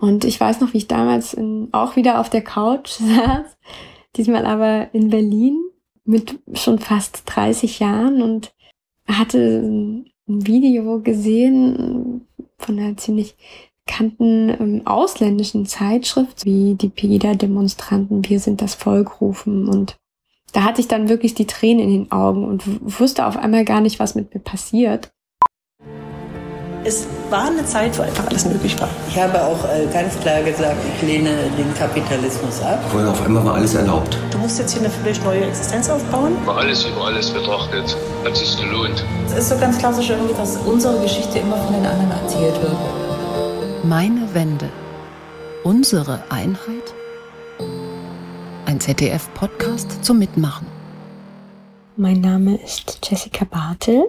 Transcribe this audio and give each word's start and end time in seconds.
Und 0.00 0.24
ich 0.24 0.40
weiß 0.40 0.60
noch, 0.60 0.72
wie 0.72 0.78
ich 0.78 0.88
damals 0.88 1.34
in, 1.34 1.68
auch 1.72 1.96
wieder 1.96 2.20
auf 2.20 2.30
der 2.30 2.42
Couch 2.42 2.88
saß, 2.98 3.56
diesmal 4.16 4.46
aber 4.46 4.92
in 4.94 5.10
Berlin 5.10 5.58
mit 6.04 6.38
schon 6.54 6.78
fast 6.78 7.22
30 7.26 7.78
Jahren 7.78 8.22
und 8.22 8.52
hatte 9.06 9.62
ein 9.62 10.06
Video 10.26 11.00
gesehen 11.00 12.26
von 12.58 12.78
einer 12.78 12.96
ziemlich 12.96 13.36
bekannten 13.84 14.48
ähm, 14.50 14.86
ausländischen 14.86 15.66
Zeitschrift, 15.66 16.44
wie 16.44 16.74
die 16.74 16.88
Pegida-Demonstranten 16.88 18.28
Wir 18.28 18.38
sind 18.38 18.62
das 18.62 18.74
Volk 18.74 19.20
rufen. 19.20 19.68
Und 19.68 19.96
da 20.52 20.62
hatte 20.62 20.80
ich 20.80 20.88
dann 20.88 21.08
wirklich 21.08 21.34
die 21.34 21.46
Tränen 21.46 21.84
in 21.84 21.90
den 21.90 22.12
Augen 22.12 22.44
und 22.44 22.62
wusste 23.00 23.26
auf 23.26 23.36
einmal 23.36 23.64
gar 23.64 23.80
nicht, 23.80 23.98
was 23.98 24.14
mit 24.14 24.32
mir 24.32 24.40
passiert. 24.40 25.12
Es 26.82 27.06
war 27.28 27.48
eine 27.48 27.64
Zeit, 27.66 27.98
wo 27.98 28.02
einfach 28.02 28.26
alles 28.26 28.46
möglich 28.46 28.80
war. 28.80 28.88
Ich 29.08 29.20
habe 29.20 29.44
auch 29.44 29.62
äh, 29.66 29.86
ganz 29.92 30.18
klar 30.20 30.42
gesagt, 30.42 30.78
ich 30.96 31.06
lehne 31.06 31.50
den 31.58 31.74
Kapitalismus 31.74 32.62
ab. 32.62 32.82
Weil 32.94 33.06
auf 33.06 33.22
einmal 33.22 33.44
war 33.44 33.56
alles 33.56 33.74
erlaubt. 33.74 34.16
Du 34.30 34.38
musst 34.38 34.58
jetzt 34.58 34.72
hier 34.72 34.80
eine 34.80 34.90
völlig 34.90 35.22
neue 35.22 35.44
Existenz 35.44 35.90
aufbauen. 35.90 36.38
Über 36.42 36.56
alles 36.56 36.86
über 36.86 37.04
alles 37.04 37.30
betrachtet, 37.30 37.94
hat 38.24 38.34
sich 38.34 38.56
gelohnt. 38.56 39.04
Es 39.26 39.34
ist 39.34 39.48
so 39.50 39.58
ganz 39.58 39.76
klassisch 39.76 40.08
irgendwie, 40.08 40.32
dass 40.32 40.56
unsere 40.56 40.98
Geschichte 41.02 41.40
immer 41.40 41.58
von 41.58 41.74
den 41.74 41.84
anderen 41.84 42.12
erzählt 42.12 42.54
wird. 42.62 42.76
Meine 43.84 44.32
Wende. 44.32 44.70
Unsere 45.64 46.22
Einheit? 46.30 46.94
Ein 48.64 48.80
ZDF-Podcast 48.80 50.02
zum 50.02 50.18
Mitmachen. 50.18 50.66
Mein 51.96 52.22
Name 52.22 52.56
ist 52.56 53.00
Jessica 53.04 53.44
Bartel. 53.44 54.06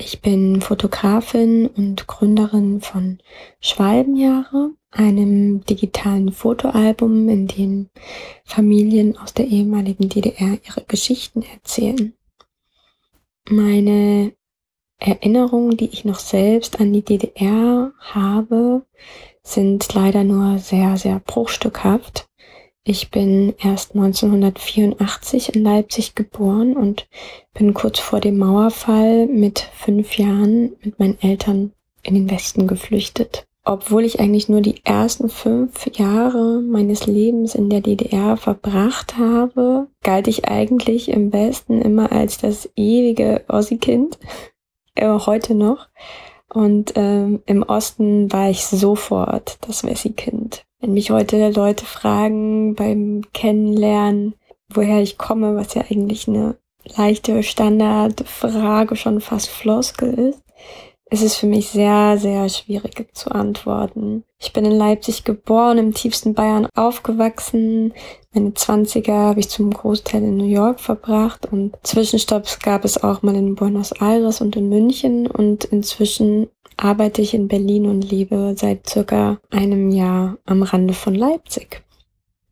Ich 0.00 0.20
bin 0.20 0.60
Fotografin 0.60 1.66
und 1.66 2.06
Gründerin 2.06 2.80
von 2.80 3.18
Schwalbenjahre, 3.58 4.70
einem 4.92 5.64
digitalen 5.64 6.30
Fotoalbum, 6.30 7.28
in 7.28 7.48
dem 7.48 7.90
Familien 8.44 9.18
aus 9.18 9.34
der 9.34 9.48
ehemaligen 9.48 10.08
DDR 10.08 10.56
ihre 10.64 10.84
Geschichten 10.86 11.42
erzählen. 11.42 12.14
Meine 13.50 14.34
Erinnerungen, 14.98 15.76
die 15.76 15.88
ich 15.88 16.04
noch 16.04 16.20
selbst 16.20 16.80
an 16.80 16.92
die 16.92 17.04
DDR 17.04 17.92
habe, 17.98 18.86
sind 19.42 19.92
leider 19.94 20.22
nur 20.22 20.58
sehr, 20.58 20.96
sehr 20.96 21.18
bruchstückhaft. 21.18 22.27
Ich 22.90 23.10
bin 23.10 23.52
erst 23.62 23.94
1984 23.94 25.54
in 25.54 25.62
Leipzig 25.62 26.14
geboren 26.14 26.74
und 26.74 27.06
bin 27.52 27.74
kurz 27.74 27.98
vor 27.98 28.18
dem 28.18 28.38
Mauerfall 28.38 29.26
mit 29.26 29.58
fünf 29.58 30.16
Jahren 30.16 30.74
mit 30.82 30.98
meinen 30.98 31.20
Eltern 31.20 31.72
in 32.02 32.14
den 32.14 32.30
Westen 32.30 32.66
geflüchtet. 32.66 33.46
Obwohl 33.62 34.06
ich 34.06 34.20
eigentlich 34.20 34.48
nur 34.48 34.62
die 34.62 34.82
ersten 34.86 35.28
fünf 35.28 35.86
Jahre 35.98 36.62
meines 36.62 37.06
Lebens 37.06 37.54
in 37.54 37.68
der 37.68 37.82
DDR 37.82 38.38
verbracht 38.38 39.18
habe, 39.18 39.88
galt 40.02 40.26
ich 40.26 40.48
eigentlich 40.48 41.10
im 41.10 41.30
Westen 41.30 41.82
immer 41.82 42.10
als 42.10 42.38
das 42.38 42.70
ewige 42.74 43.44
Ossi-Kind, 43.48 44.18
äh, 44.94 45.06
heute 45.10 45.54
noch. 45.54 45.88
Und 46.48 46.94
ähm, 46.96 47.42
im 47.44 47.64
Osten 47.64 48.32
war 48.32 48.48
ich 48.48 48.64
sofort 48.64 49.58
das 49.60 49.84
Wessi-Kind. 49.84 50.64
Wenn 50.80 50.92
mich 50.94 51.10
heute 51.10 51.50
Leute 51.50 51.84
fragen 51.84 52.76
beim 52.76 53.22
Kennenlernen, 53.34 54.34
woher 54.72 55.02
ich 55.02 55.18
komme, 55.18 55.56
was 55.56 55.74
ja 55.74 55.82
eigentlich 55.90 56.28
eine 56.28 56.56
leichte 56.96 57.42
Standardfrage, 57.42 58.94
schon 58.94 59.20
fast 59.20 59.48
Floskel 59.48 60.14
ist, 60.14 60.42
ist 61.10 61.22
es 61.22 61.36
für 61.36 61.46
mich 61.46 61.70
sehr, 61.70 62.18
sehr 62.18 62.48
schwierig 62.48 63.08
zu 63.14 63.30
antworten. 63.32 64.24
Ich 64.38 64.52
bin 64.52 64.64
in 64.64 64.72
Leipzig 64.72 65.24
geboren, 65.24 65.78
im 65.78 65.94
tiefsten 65.94 66.34
Bayern 66.34 66.68
aufgewachsen. 66.74 67.94
Meine 68.32 68.54
Zwanziger 68.54 69.14
habe 69.14 69.40
ich 69.40 69.48
zum 69.48 69.72
Großteil 69.72 70.22
in 70.22 70.36
New 70.36 70.44
York 70.46 70.80
verbracht 70.80 71.46
und 71.50 71.74
Zwischenstopps 71.82 72.60
gab 72.60 72.84
es 72.84 73.02
auch 73.02 73.22
mal 73.22 73.34
in 73.34 73.54
Buenos 73.54 73.92
Aires 73.92 74.40
und 74.40 74.54
in 74.54 74.68
München 74.68 75.26
und 75.26 75.64
inzwischen 75.64 76.48
arbeite 76.78 77.20
ich 77.20 77.34
in 77.34 77.48
Berlin 77.48 77.84
und 77.86 78.10
lebe 78.10 78.54
seit 78.56 78.88
circa 78.88 79.38
einem 79.50 79.90
Jahr 79.90 80.38
am 80.46 80.62
Rande 80.62 80.94
von 80.94 81.14
Leipzig. 81.14 81.82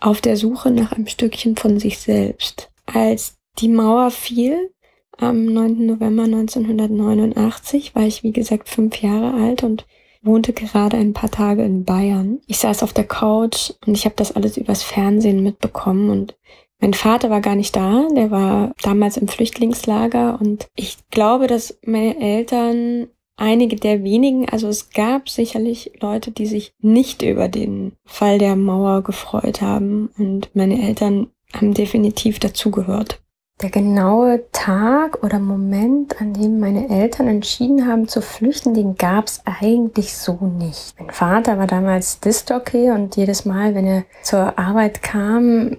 auf 0.00 0.20
der 0.20 0.36
Suche 0.36 0.70
nach 0.70 0.92
einem 0.92 1.08
Stückchen 1.08 1.56
von 1.56 1.80
sich 1.80 1.98
selbst. 1.98 2.70
Als 2.86 3.36
die 3.58 3.68
Mauer 3.68 4.10
fiel, 4.10 4.70
am 5.18 5.44
9. 5.44 5.86
November 5.86 6.24
1989, 6.24 7.94
war 7.94 8.02
ich 8.02 8.22
wie 8.22 8.32
gesagt 8.32 8.68
fünf 8.68 9.02
Jahre 9.02 9.34
alt 9.34 9.64
und 9.64 9.86
wohnte 10.22 10.52
gerade 10.52 10.96
ein 10.96 11.12
paar 11.12 11.30
Tage 11.30 11.64
in 11.64 11.84
Bayern. 11.84 12.40
Ich 12.46 12.58
saß 12.58 12.82
auf 12.82 12.92
der 12.92 13.06
Couch 13.06 13.72
und 13.84 13.94
ich 13.94 14.04
habe 14.04 14.14
das 14.16 14.32
alles 14.32 14.56
übers 14.56 14.82
Fernsehen 14.82 15.42
mitbekommen 15.42 16.10
und 16.10 16.36
mein 16.80 16.94
Vater 16.94 17.30
war 17.30 17.40
gar 17.40 17.56
nicht 17.56 17.74
da, 17.74 18.06
der 18.14 18.30
war 18.30 18.72
damals 18.82 19.16
im 19.16 19.28
Flüchtlingslager 19.28 20.38
und 20.40 20.68
ich 20.76 20.98
glaube, 21.10 21.46
dass 21.46 21.78
meine 21.84 22.20
Eltern 22.20 23.08
einige 23.36 23.76
der 23.76 24.04
wenigen, 24.04 24.48
also 24.48 24.68
es 24.68 24.90
gab 24.90 25.28
sicherlich 25.28 25.92
Leute, 26.00 26.30
die 26.30 26.46
sich 26.46 26.72
nicht 26.80 27.22
über 27.22 27.48
den 27.48 27.92
Fall 28.04 28.38
der 28.38 28.56
Mauer 28.56 29.02
gefreut 29.02 29.60
haben 29.60 30.10
und 30.18 30.50
meine 30.54 30.80
Eltern 30.82 31.28
haben 31.52 31.74
definitiv 31.74 32.38
dazugehört. 32.38 33.20
Der 33.62 33.70
genaue 33.70 34.42
Tag 34.50 35.22
oder 35.22 35.38
Moment, 35.38 36.20
an 36.20 36.34
dem 36.34 36.58
meine 36.58 36.90
Eltern 36.90 37.28
entschieden 37.28 37.86
haben 37.86 38.08
zu 38.08 38.20
flüchten, 38.20 38.74
den 38.74 38.96
gab 38.96 39.28
es 39.28 39.42
eigentlich 39.44 40.16
so 40.16 40.36
nicht. 40.58 40.98
Mein 40.98 41.10
Vater 41.10 41.56
war 41.56 41.68
damals 41.68 42.18
Disc-Jockey 42.18 42.90
und 42.90 43.14
jedes 43.14 43.44
Mal, 43.44 43.76
wenn 43.76 43.86
er 43.86 44.04
zur 44.24 44.58
Arbeit 44.58 45.02
kam, 45.02 45.76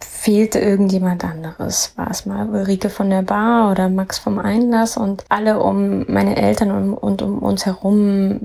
fehlte 0.00 0.58
irgendjemand 0.58 1.22
anderes. 1.22 1.92
War 1.96 2.10
es 2.10 2.24
mal 2.24 2.48
Ulrike 2.48 2.88
von 2.88 3.10
der 3.10 3.22
Bar 3.22 3.72
oder 3.72 3.90
Max 3.90 4.18
vom 4.18 4.38
Einlass 4.38 4.96
und 4.96 5.26
alle 5.28 5.60
um 5.60 6.06
meine 6.08 6.36
Eltern 6.36 6.94
und 6.94 7.20
um 7.20 7.40
uns 7.40 7.66
herum 7.66 8.40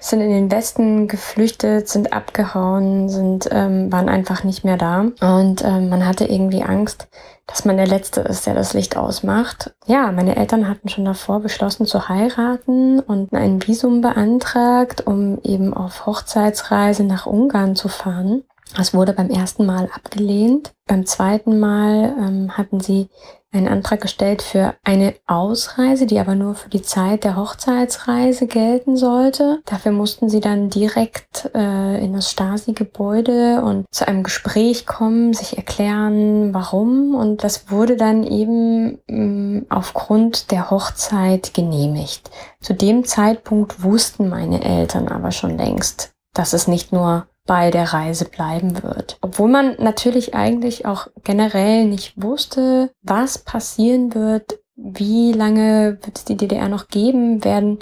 sind 0.00 0.20
in 0.20 0.30
den 0.30 0.50
Westen 0.50 1.08
geflüchtet, 1.08 1.88
sind 1.88 2.12
abgehauen, 2.12 3.08
sind 3.08 3.48
ähm, 3.50 3.90
waren 3.92 4.08
einfach 4.08 4.44
nicht 4.44 4.64
mehr 4.64 4.76
da 4.76 5.00
und 5.20 5.64
ähm, 5.64 5.88
man 5.88 6.06
hatte 6.06 6.24
irgendwie 6.24 6.62
Angst, 6.62 7.08
dass 7.46 7.64
man 7.64 7.76
der 7.76 7.86
Letzte 7.86 8.20
ist, 8.20 8.46
der 8.46 8.54
das 8.54 8.74
Licht 8.74 8.96
ausmacht. 8.96 9.74
Ja, 9.86 10.12
meine 10.12 10.36
Eltern 10.36 10.68
hatten 10.68 10.88
schon 10.88 11.04
davor 11.04 11.40
beschlossen 11.40 11.86
zu 11.86 12.08
heiraten 12.08 13.00
und 13.00 13.32
ein 13.32 13.66
Visum 13.66 14.00
beantragt, 14.00 15.06
um 15.06 15.40
eben 15.42 15.74
auf 15.74 16.06
Hochzeitsreise 16.06 17.04
nach 17.04 17.26
Ungarn 17.26 17.74
zu 17.76 17.88
fahren. 17.88 18.44
Das 18.76 18.94
wurde 18.94 19.12
beim 19.12 19.30
ersten 19.30 19.66
Mal 19.66 19.88
abgelehnt. 19.92 20.72
Beim 20.86 21.04
zweiten 21.04 21.58
Mal 21.58 22.14
ähm, 22.18 22.56
hatten 22.56 22.80
sie 22.80 23.08
einen 23.52 23.68
Antrag 23.68 24.00
gestellt 24.00 24.42
für 24.42 24.74
eine 24.84 25.14
Ausreise, 25.26 26.06
die 26.06 26.18
aber 26.18 26.34
nur 26.34 26.54
für 26.54 26.68
die 26.68 26.82
Zeit 26.82 27.24
der 27.24 27.36
Hochzeitsreise 27.36 28.46
gelten 28.46 28.96
sollte. 28.96 29.60
Dafür 29.66 29.92
mussten 29.92 30.28
sie 30.28 30.40
dann 30.40 30.70
direkt 30.70 31.50
äh, 31.54 32.04
in 32.04 32.12
das 32.12 32.30
Stasi-Gebäude 32.30 33.62
und 33.62 33.86
zu 33.90 34.06
einem 34.06 34.22
Gespräch 34.22 34.86
kommen, 34.86 35.32
sich 35.34 35.56
erklären, 35.56 36.54
warum. 36.54 37.14
Und 37.14 37.42
das 37.42 37.70
wurde 37.70 37.96
dann 37.96 38.22
eben 38.22 38.98
mh, 39.08 39.20
mm, 39.20 39.66
aufgrund 39.68 40.50
der 40.50 40.70
Hochzeit 40.70 41.52
genehmigt. 41.54 42.30
Zu 42.60 42.74
dem 42.74 43.04
Zeitpunkt 43.04 43.82
wussten 43.82 44.28
meine 44.28 44.62
Eltern 44.62 45.08
aber 45.08 45.32
schon 45.32 45.58
längst, 45.58 46.12
dass 46.34 46.52
es 46.52 46.68
nicht 46.68 46.92
nur 46.92 47.26
bei 47.46 47.70
der 47.70 47.92
Reise 47.92 48.26
bleiben 48.26 48.82
wird. 48.82 49.18
Obwohl 49.22 49.48
man 49.48 49.76
natürlich 49.78 50.34
eigentlich 50.34 50.86
auch 50.86 51.08
generell 51.24 51.86
nicht 51.86 52.20
wusste, 52.20 52.90
was 53.02 53.38
passieren 53.38 54.14
wird, 54.14 54.60
wie 54.76 55.32
lange 55.32 55.98
wird 56.02 56.18
es 56.18 56.24
die 56.24 56.36
DDR 56.36 56.68
noch 56.68 56.88
geben, 56.88 57.44
werden 57.44 57.78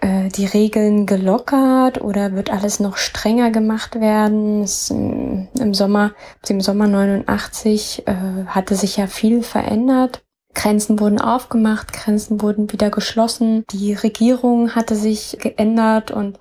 äh, 0.00 0.28
die 0.28 0.46
Regeln 0.46 1.06
gelockert 1.06 2.00
oder 2.00 2.32
wird 2.32 2.50
alles 2.50 2.80
noch 2.80 2.96
strenger 2.96 3.50
gemacht 3.50 4.00
werden? 4.00 4.62
Es, 4.62 4.90
im, 4.90 5.48
Im 5.58 5.74
Sommer, 5.74 6.12
im 6.48 6.60
Sommer 6.60 6.86
89 6.86 8.06
äh, 8.06 8.14
hatte 8.46 8.74
sich 8.74 8.96
ja 8.96 9.06
viel 9.06 9.42
verändert. 9.42 10.22
Grenzen 10.54 10.98
wurden 11.00 11.20
aufgemacht, 11.20 11.92
Grenzen 11.92 12.40
wurden 12.40 12.72
wieder 12.72 12.88
geschlossen, 12.90 13.64
die 13.70 13.92
Regierung 13.92 14.74
hatte 14.74 14.96
sich 14.96 15.36
geändert 15.38 16.10
und 16.10 16.38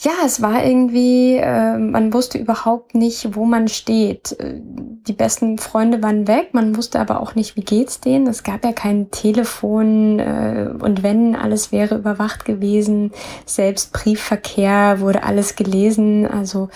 ja, 0.00 0.12
es 0.24 0.40
war 0.40 0.64
irgendwie, 0.64 1.36
äh, 1.38 1.76
man 1.76 2.12
wusste 2.12 2.38
überhaupt 2.38 2.94
nicht, 2.94 3.34
wo 3.34 3.44
man 3.44 3.66
steht. 3.66 4.36
Die 4.40 5.12
besten 5.12 5.58
Freunde 5.58 6.00
waren 6.04 6.28
weg, 6.28 6.50
man 6.52 6.76
wusste 6.76 7.00
aber 7.00 7.20
auch 7.20 7.34
nicht, 7.34 7.56
wie 7.56 7.62
geht's 7.62 7.98
denen. 7.98 8.28
Es 8.28 8.44
gab 8.44 8.64
ja 8.64 8.70
kein 8.70 9.10
Telefon 9.10 10.20
äh, 10.20 10.70
und 10.78 11.02
wenn, 11.02 11.34
alles 11.34 11.72
wäre 11.72 11.96
überwacht 11.96 12.44
gewesen. 12.44 13.10
Selbst 13.44 13.92
Briefverkehr 13.92 15.00
wurde 15.00 15.24
alles 15.24 15.56
gelesen. 15.56 16.28
Also 16.28 16.68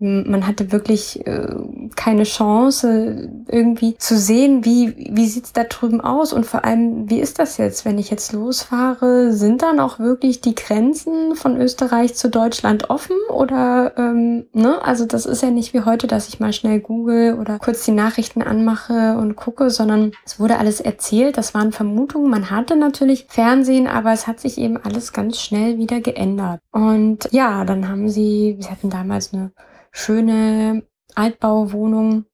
man 0.00 0.46
hatte 0.46 0.72
wirklich 0.72 1.26
äh, 1.26 1.46
keine 1.94 2.22
Chance, 2.22 3.28
irgendwie 3.48 3.96
zu 3.98 4.16
sehen, 4.16 4.64
wie, 4.64 4.96
wie 4.96 5.26
sieht's 5.26 5.52
da 5.52 5.64
drüben 5.64 6.00
aus 6.00 6.32
und 6.32 6.46
vor 6.46 6.64
allem, 6.64 7.10
wie 7.10 7.20
ist 7.20 7.38
das 7.38 7.58
jetzt, 7.58 7.84
wenn 7.84 7.98
ich 7.98 8.10
jetzt 8.10 8.32
losfahre? 8.32 9.32
Sind 9.32 9.60
dann 9.60 9.78
auch 9.78 9.98
wirklich 9.98 10.40
die 10.40 10.54
Grenzen 10.54 11.34
von 11.34 11.60
Österreich 11.60 12.14
zu 12.14 12.30
Deutschland 12.30 12.88
offen 12.88 13.16
oder, 13.28 13.92
ähm, 13.98 14.46
ne? 14.54 14.82
Also 14.82 15.04
das 15.04 15.26
ist 15.26 15.42
ja 15.42 15.50
nicht 15.50 15.74
wie 15.74 15.84
heute, 15.84 16.06
dass 16.06 16.28
ich 16.28 16.40
mal 16.40 16.54
schnell 16.54 16.80
google 16.80 17.36
oder 17.38 17.58
kurz 17.58 17.84
die 17.84 17.92
Nachrichten 17.92 18.40
anmache 18.40 19.18
und 19.18 19.36
gucke, 19.36 19.68
sondern 19.68 20.12
es 20.24 20.40
wurde 20.40 20.58
alles 20.58 20.80
erzählt, 20.80 21.36
das 21.36 21.52
waren 21.52 21.72
Vermutungen. 21.72 22.30
Man 22.30 22.50
hatte 22.50 22.74
natürlich 22.74 23.26
Fernsehen, 23.28 23.86
aber 23.86 24.12
es 24.12 24.26
hat 24.26 24.40
sich 24.40 24.56
eben 24.56 24.78
alles 24.78 25.12
ganz 25.12 25.38
schnell 25.38 25.76
wieder 25.76 26.00
geändert. 26.00 26.60
Und 26.72 27.28
ja, 27.32 27.66
dann 27.66 27.86
haben 27.86 28.08
sie, 28.08 28.56
sie 28.58 28.70
hatten 28.70 28.88
damals 28.88 29.34
eine 29.34 29.50
schöne 29.92 30.82
Altbauwohnung. 31.14 32.24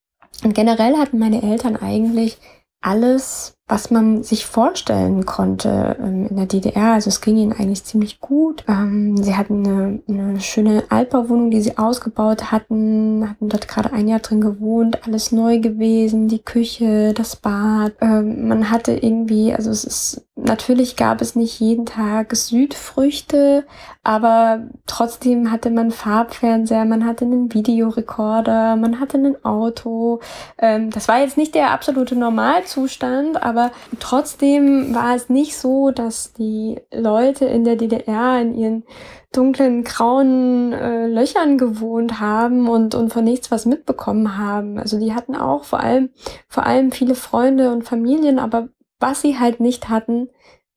Und 0.44 0.54
generell 0.54 0.96
hatten 0.96 1.18
meine 1.18 1.42
Eltern 1.42 1.76
eigentlich 1.76 2.38
alles, 2.80 3.55
was 3.68 3.90
man 3.90 4.22
sich 4.22 4.46
vorstellen 4.46 5.26
konnte 5.26 5.96
ähm, 6.00 6.28
in 6.28 6.36
der 6.36 6.46
DDR. 6.46 6.92
Also 6.92 7.08
es 7.08 7.20
ging 7.20 7.36
ihnen 7.36 7.52
eigentlich 7.52 7.82
ziemlich 7.82 8.20
gut. 8.20 8.64
Ähm, 8.68 9.16
sie 9.16 9.36
hatten 9.36 9.66
eine, 9.66 10.00
eine 10.08 10.40
schöne 10.40 10.84
Altbauwohnung, 10.88 11.50
die 11.50 11.60
sie 11.60 11.76
ausgebaut 11.76 12.52
hatten, 12.52 13.28
hatten 13.28 13.48
dort 13.48 13.66
gerade 13.66 13.92
ein 13.92 14.06
Jahr 14.06 14.20
drin 14.20 14.40
gewohnt, 14.40 15.04
alles 15.04 15.32
neu 15.32 15.58
gewesen, 15.58 16.28
die 16.28 16.42
Küche, 16.42 17.12
das 17.12 17.34
Bad. 17.34 17.94
Ähm, 18.00 18.46
man 18.46 18.70
hatte 18.70 18.92
irgendwie, 18.92 19.52
also 19.52 19.70
es 19.70 19.82
ist 19.82 20.26
Natürlich 20.38 20.96
gab 20.96 21.22
es 21.22 21.34
nicht 21.34 21.60
jeden 21.60 21.86
Tag 21.86 22.36
Südfrüchte, 22.36 23.64
aber 24.04 24.64
trotzdem 24.86 25.50
hatte 25.50 25.70
man 25.70 25.90
Farbfernseher, 25.90 26.84
man 26.84 27.06
hatte 27.06 27.24
einen 27.24 27.54
Videorekorder, 27.54 28.76
man 28.76 29.00
hatte 29.00 29.16
ein 29.16 29.42
Auto. 29.46 30.20
Das 30.58 31.08
war 31.08 31.20
jetzt 31.20 31.38
nicht 31.38 31.54
der 31.54 31.70
absolute 31.70 32.16
Normalzustand, 32.16 33.42
aber 33.42 33.55
trotzdem 34.00 34.94
war 34.94 35.14
es 35.14 35.28
nicht 35.28 35.56
so, 35.56 35.90
dass 35.90 36.32
die 36.32 36.80
Leute 36.92 37.46
in 37.46 37.64
der 37.64 37.76
DDR 37.76 38.40
in 38.40 38.54
ihren 38.54 38.84
dunklen, 39.32 39.84
grauen 39.84 40.72
äh, 40.72 41.06
Löchern 41.06 41.58
gewohnt 41.58 42.20
haben 42.20 42.68
und, 42.68 42.94
und 42.94 43.12
von 43.12 43.24
nichts 43.24 43.50
was 43.50 43.66
mitbekommen 43.66 44.38
haben. 44.38 44.78
Also 44.78 44.98
die 44.98 45.14
hatten 45.14 45.34
auch 45.36 45.64
vor 45.64 45.80
allem, 45.80 46.10
vor 46.48 46.64
allem 46.64 46.90
viele 46.90 47.14
Freunde 47.14 47.70
und 47.72 47.84
Familien, 47.84 48.38
aber 48.38 48.68
was 48.98 49.20
sie 49.20 49.38
halt 49.38 49.60
nicht 49.60 49.88
hatten, 49.88 50.30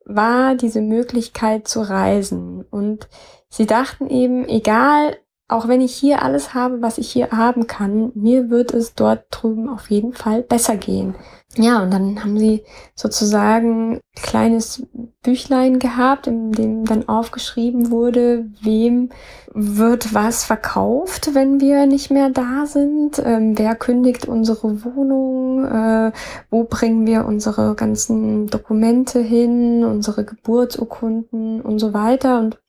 war 0.06 0.56
diese 0.56 0.82
Möglichkeit 0.82 1.68
zu 1.68 1.82
reisen. 1.82 2.66
Und 2.70 3.08
sie 3.48 3.66
dachten 3.66 4.10
eben, 4.10 4.48
egal, 4.48 5.18
auch 5.50 5.68
wenn 5.68 5.82
ich 5.82 5.96
hier 5.96 6.22
alles 6.22 6.54
habe, 6.54 6.82
was 6.82 6.98
ich 7.00 7.12
hier 7.12 7.32
haben 7.32 7.68
kann, 7.68 8.12
mir 8.14 8.50
wird 8.50 8.72
es 8.72 8.94
dort 8.94 9.26
drüben 9.32 9.68
auf 9.68 9.90
jeden 9.90 10.14
Fall 10.14 10.44
besser 10.44 10.78
gehen. 10.78 11.16
Ja, 11.58 11.82
und 11.82 11.92
dann 11.92 12.24
haben 12.24 12.38
sie 12.38 12.64
sozusagen 12.94 13.96
ein 13.96 14.02
kleines 14.14 14.86
Büchlein 15.24 15.80
gehabt, 15.80 16.28
in 16.28 16.52
dem 16.52 16.86
dann 16.86 17.10
aufgeschrieben 17.10 17.90
wurde, 17.90 18.46
wem 18.62 19.10
wird 19.56 20.14
was 20.14 20.44
verkauft, 20.44 21.34
wenn 21.34 21.60
wir 21.60 21.88
nicht 21.88 22.12
mehr 22.12 22.30
da 22.30 22.68
sind, 22.68 23.20
ähm, 23.26 23.58
wer 23.58 23.76
kündigt 23.76 24.28
unsere 24.28 24.86
Wohnung, 24.86 25.66
äh, 25.66 26.12
wo 26.52 26.66
bringen 26.66 27.08
wir 27.08 27.26
unsere 27.26 27.74
ganzen 27.74 28.46
Dokumente 28.46 29.20
hin, 29.20 29.84
unsere 29.84 30.24
Geburtsurkunden 30.26 31.62
und 31.62 31.80
so 31.80 31.94
weiter. 31.94 32.40
Und 32.40 32.60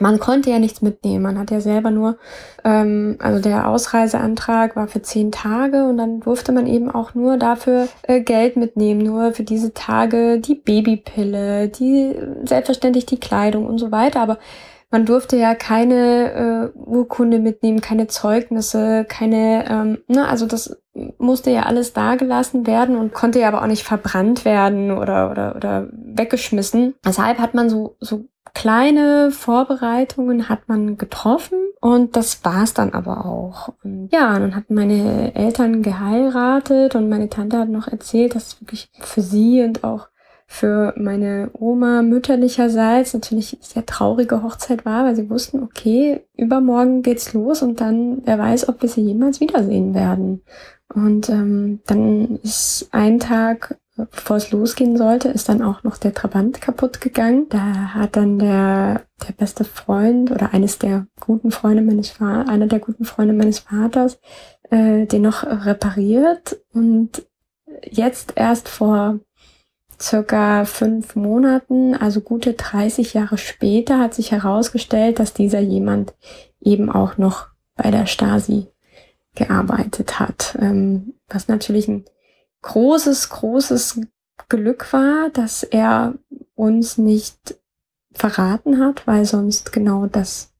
man 0.00 0.18
konnte 0.18 0.50
ja 0.50 0.58
nichts 0.58 0.82
mitnehmen. 0.82 1.22
Man 1.22 1.38
hat 1.38 1.50
ja 1.50 1.60
selber 1.60 1.90
nur, 1.90 2.16
ähm, 2.64 3.16
also 3.18 3.40
der 3.40 3.68
Ausreiseantrag 3.68 4.76
war 4.76 4.88
für 4.88 5.02
zehn 5.02 5.32
Tage 5.32 5.84
und 5.84 5.98
dann 5.98 6.20
durfte 6.20 6.52
man 6.52 6.66
eben 6.66 6.90
auch 6.90 7.14
nur 7.14 7.36
dafür 7.36 7.88
äh, 8.02 8.20
Geld 8.20 8.56
mitnehmen, 8.56 9.02
nur 9.02 9.32
für 9.32 9.44
diese 9.44 9.72
Tage 9.74 10.40
die 10.40 10.54
Babypille, 10.54 11.68
die 11.68 12.14
selbstverständlich 12.44 13.06
die 13.06 13.20
Kleidung 13.20 13.66
und 13.66 13.78
so 13.78 13.90
weiter. 13.92 14.20
Aber 14.20 14.38
man 14.90 15.06
durfte 15.06 15.36
ja 15.36 15.56
keine 15.56 16.72
äh, 16.74 16.78
Urkunde 16.78 17.40
mitnehmen, 17.40 17.80
keine 17.80 18.06
Zeugnisse, 18.06 19.04
keine, 19.08 19.64
ähm, 19.68 19.98
ne, 20.06 20.28
also 20.28 20.46
das 20.46 20.80
musste 21.18 21.50
ja 21.50 21.64
alles 21.64 21.92
dagelassen 21.94 22.66
werden 22.68 22.96
und 22.96 23.12
konnte 23.12 23.40
ja 23.40 23.48
aber 23.48 23.62
auch 23.62 23.66
nicht 23.66 23.82
verbrannt 23.82 24.44
werden 24.44 24.92
oder, 24.92 25.32
oder, 25.32 25.56
oder 25.56 25.88
weggeschmissen. 25.90 26.94
Deshalb 27.04 27.38
hat 27.38 27.54
man 27.54 27.68
so, 27.68 27.96
so 27.98 28.26
kleine 28.54 29.30
Vorbereitungen 29.30 30.48
hat 30.48 30.68
man 30.68 30.96
getroffen 30.96 31.58
und 31.80 32.16
das 32.16 32.44
war's 32.44 32.72
dann 32.72 32.92
aber 32.92 33.26
auch. 33.26 33.74
Und 33.82 34.08
ja, 34.12 34.38
dann 34.38 34.54
hatten 34.54 34.74
meine 34.74 35.34
Eltern 35.34 35.82
geheiratet 35.82 36.94
und 36.94 37.08
meine 37.08 37.28
Tante 37.28 37.58
hat 37.58 37.68
noch 37.68 37.88
erzählt, 37.88 38.34
dass 38.34 38.60
wirklich 38.60 38.90
für 39.00 39.20
sie 39.20 39.62
und 39.62 39.84
auch 39.84 40.08
für 40.46 40.94
meine 40.96 41.50
Oma 41.52 42.02
mütterlicherseits 42.02 43.14
natürlich 43.14 43.58
sehr 43.60 43.86
traurige 43.86 44.42
Hochzeit 44.42 44.84
war, 44.84 45.04
weil 45.04 45.16
sie 45.16 45.28
wussten, 45.30 45.62
okay, 45.62 46.24
übermorgen 46.36 47.02
geht's 47.02 47.32
los 47.32 47.62
und 47.62 47.80
dann, 47.80 48.22
wer 48.24 48.38
weiß, 48.38 48.68
ob 48.68 48.82
wir 48.82 48.88
sie 48.88 49.02
jemals 49.02 49.40
wiedersehen 49.40 49.94
werden. 49.94 50.42
Und 50.94 51.28
ähm, 51.28 51.80
dann 51.86 52.38
ist 52.42 52.88
ein 52.92 53.18
Tag, 53.18 53.78
bevor 53.96 54.36
es 54.36 54.50
losgehen 54.50 54.96
sollte, 54.96 55.28
ist 55.28 55.48
dann 55.48 55.62
auch 55.62 55.82
noch 55.84 55.96
der 55.96 56.14
Trabant 56.14 56.60
kaputt 56.60 57.00
gegangen. 57.00 57.46
Da 57.48 57.94
hat 57.94 58.16
dann 58.16 58.38
der, 58.38 59.02
der 59.26 59.32
beste 59.32 59.64
Freund 59.64 60.30
oder 60.30 60.52
eines 60.52 60.78
der 60.78 61.06
guten 61.20 61.50
Freunde 61.50 61.82
meines 61.82 62.10
Vaters, 62.10 62.48
einer 62.48 62.66
der 62.66 62.80
guten 62.80 63.04
Freunde 63.04 63.34
meines 63.34 63.60
Vaters, 63.60 64.18
äh, 64.70 65.06
den 65.06 65.22
noch 65.22 65.44
repariert 65.44 66.58
und 66.72 67.26
jetzt 67.82 68.32
erst 68.36 68.68
vor 68.68 69.20
circa 70.00 70.64
fünf 70.64 71.14
Monaten, 71.14 71.94
also 71.94 72.20
gute 72.20 72.54
30 72.54 73.14
Jahre 73.14 73.38
später, 73.38 74.00
hat 74.00 74.14
sich 74.14 74.32
herausgestellt, 74.32 75.18
dass 75.18 75.34
dieser 75.34 75.60
jemand 75.60 76.14
eben 76.60 76.90
auch 76.90 77.16
noch 77.16 77.48
bei 77.76 77.90
der 77.90 78.06
Stasi 78.06 78.66
gearbeitet 79.34 80.18
hat. 80.18 80.56
Ähm, 80.60 81.14
was 81.28 81.48
natürlich 81.48 81.88
ein 81.88 82.04
großes, 82.64 83.28
großes 83.28 84.00
Glück 84.48 84.92
war, 84.92 85.30
dass 85.30 85.62
er 85.62 86.14
uns 86.54 86.98
nicht 86.98 87.56
verraten 88.12 88.80
hat, 88.80 89.06
weil 89.06 89.24
sonst 89.24 89.72
genau 89.72 90.06
das 90.06 90.52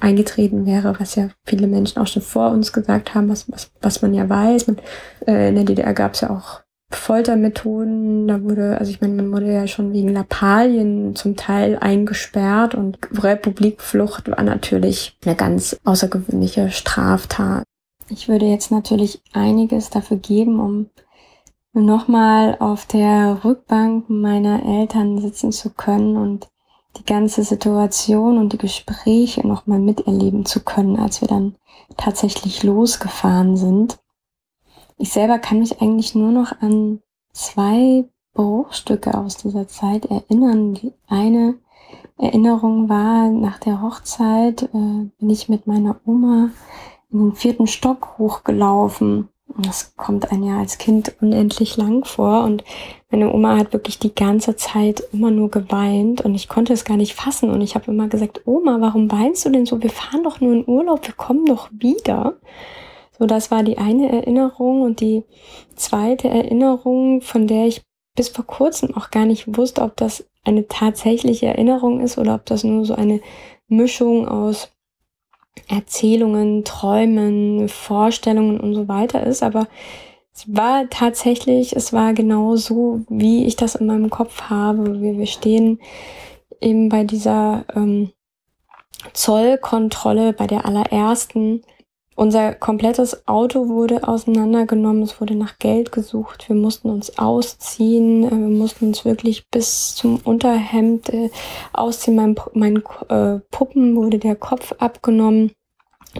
eingetreten 0.00 0.66
wäre, 0.66 0.98
was 0.98 1.14
ja 1.14 1.30
viele 1.44 1.66
Menschen 1.66 2.00
auch 2.00 2.06
schon 2.06 2.22
vor 2.22 2.50
uns 2.50 2.72
gesagt 2.72 3.14
haben, 3.14 3.28
was, 3.28 3.50
was, 3.50 3.70
was 3.80 4.02
man 4.02 4.12
ja 4.12 4.28
weiß. 4.28 4.66
Man, 4.66 4.78
äh, 5.26 5.48
in 5.48 5.54
der 5.54 5.64
DDR 5.64 5.94
gab 5.94 6.14
es 6.14 6.20
ja 6.20 6.30
auch 6.30 6.60
Foltermethoden. 6.90 8.28
Da 8.28 8.42
wurde, 8.42 8.78
also 8.78 8.90
ich 8.90 9.00
meine, 9.00 9.14
man 9.14 9.32
wurde 9.32 9.52
ja 9.52 9.66
schon 9.66 9.92
wegen 9.92 10.12
Lappalien 10.12 11.16
zum 11.16 11.36
Teil 11.36 11.78
eingesperrt 11.78 12.74
und 12.74 12.98
Republikflucht 13.22 14.30
war 14.30 14.42
natürlich 14.42 15.16
eine 15.24 15.34
ganz 15.34 15.78
außergewöhnliche 15.84 16.70
Straftat. 16.70 17.64
Ich 18.08 18.28
würde 18.28 18.46
jetzt 18.46 18.70
natürlich 18.70 19.20
einiges 19.32 19.90
dafür 19.90 20.18
geben, 20.18 20.60
um 20.60 20.90
nochmal 21.80 22.56
auf 22.58 22.86
der 22.86 23.44
Rückbank 23.44 24.08
meiner 24.08 24.64
Eltern 24.64 25.18
sitzen 25.18 25.52
zu 25.52 25.70
können 25.70 26.16
und 26.16 26.48
die 26.96 27.04
ganze 27.04 27.42
Situation 27.42 28.38
und 28.38 28.52
die 28.52 28.58
Gespräche 28.58 29.46
nochmal 29.46 29.78
miterleben 29.78 30.46
zu 30.46 30.64
können, 30.64 30.98
als 30.98 31.20
wir 31.20 31.28
dann 31.28 31.56
tatsächlich 31.96 32.62
losgefahren 32.62 33.56
sind. 33.56 33.98
Ich 34.96 35.12
selber 35.12 35.38
kann 35.38 35.58
mich 35.58 35.80
eigentlich 35.82 36.14
nur 36.14 36.30
noch 36.30 36.60
an 36.60 37.00
zwei 37.32 38.08
Bruchstücke 38.32 39.16
aus 39.16 39.36
dieser 39.36 39.68
Zeit 39.68 40.06
erinnern. 40.06 40.74
Die 40.74 40.92
eine 41.06 41.58
Erinnerung 42.18 42.88
war 42.88 43.28
nach 43.28 43.58
der 43.58 43.82
Hochzeit, 43.82 44.62
äh, 44.62 45.10
bin 45.18 45.30
ich 45.30 45.48
mit 45.48 45.66
meiner 45.66 46.00
Oma 46.06 46.50
in 47.10 47.18
den 47.18 47.34
vierten 47.34 47.66
Stock 47.66 48.18
hochgelaufen 48.18 49.28
Das 49.58 49.94
kommt 49.96 50.30
einem 50.30 50.44
ja 50.44 50.58
als 50.58 50.76
Kind 50.78 51.14
unendlich 51.20 51.76
lang 51.76 52.04
vor 52.04 52.44
und 52.44 52.62
meine 53.10 53.32
Oma 53.32 53.56
hat 53.56 53.72
wirklich 53.72 53.98
die 53.98 54.14
ganze 54.14 54.56
Zeit 54.56 55.02
immer 55.12 55.30
nur 55.30 55.50
geweint 55.50 56.20
und 56.20 56.34
ich 56.34 56.48
konnte 56.48 56.72
es 56.72 56.84
gar 56.84 56.96
nicht 56.96 57.14
fassen 57.14 57.50
und 57.50 57.62
ich 57.62 57.74
habe 57.74 57.90
immer 57.90 58.08
gesagt, 58.08 58.42
Oma, 58.44 58.80
warum 58.80 59.10
weinst 59.10 59.44
du 59.44 59.50
denn 59.50 59.64
so? 59.64 59.82
Wir 59.82 59.90
fahren 59.90 60.24
doch 60.24 60.40
nur 60.40 60.52
in 60.52 60.68
Urlaub, 60.68 61.06
wir 61.06 61.14
kommen 61.14 61.46
doch 61.46 61.70
wieder. 61.72 62.34
So, 63.18 63.26
das 63.26 63.50
war 63.50 63.62
die 63.62 63.78
eine 63.78 64.10
Erinnerung 64.12 64.82
und 64.82 65.00
die 65.00 65.24
zweite 65.74 66.28
Erinnerung, 66.28 67.22
von 67.22 67.46
der 67.46 67.66
ich 67.66 67.82
bis 68.14 68.28
vor 68.28 68.46
kurzem 68.46 68.94
auch 68.94 69.10
gar 69.10 69.24
nicht 69.24 69.56
wusste, 69.56 69.82
ob 69.82 69.96
das 69.96 70.26
eine 70.44 70.68
tatsächliche 70.68 71.46
Erinnerung 71.46 72.00
ist 72.00 72.18
oder 72.18 72.34
ob 72.34 72.44
das 72.46 72.62
nur 72.62 72.84
so 72.84 72.94
eine 72.94 73.20
Mischung 73.68 74.28
aus 74.28 74.70
Erzählungen, 75.68 76.64
Träumen, 76.64 77.68
Vorstellungen 77.68 78.60
und 78.60 78.74
so 78.74 78.88
weiter 78.88 79.26
ist. 79.26 79.42
Aber 79.42 79.68
es 80.34 80.44
war 80.54 80.88
tatsächlich, 80.90 81.74
es 81.74 81.92
war 81.92 82.12
genau 82.12 82.56
so, 82.56 83.00
wie 83.08 83.46
ich 83.46 83.56
das 83.56 83.74
in 83.74 83.86
meinem 83.86 84.10
Kopf 84.10 84.42
habe. 84.42 85.00
Wir, 85.00 85.18
wir 85.18 85.26
stehen 85.26 85.80
eben 86.60 86.88
bei 86.88 87.04
dieser 87.04 87.64
ähm, 87.74 88.10
Zollkontrolle, 89.12 90.32
bei 90.32 90.46
der 90.46 90.66
allerersten 90.66 91.62
unser 92.16 92.54
komplettes 92.54 93.28
Auto 93.28 93.68
wurde 93.68 94.08
auseinandergenommen, 94.08 95.02
es 95.02 95.20
wurde 95.20 95.34
nach 95.34 95.58
Geld 95.58 95.92
gesucht, 95.92 96.48
wir 96.48 96.56
mussten 96.56 96.88
uns 96.88 97.18
ausziehen, 97.18 98.24
äh, 98.24 98.30
wir 98.30 98.58
mussten 98.58 98.86
uns 98.86 99.04
wirklich 99.04 99.48
bis 99.50 99.94
zum 99.94 100.16
Unterhemd 100.24 101.10
äh, 101.10 101.30
ausziehen. 101.72 102.16
Meinen 102.16 102.34
mein, 102.54 102.82
äh, 103.08 103.40
Puppen 103.50 103.94
wurde 103.94 104.18
der 104.18 104.34
Kopf 104.34 104.72
abgenommen, 104.78 105.52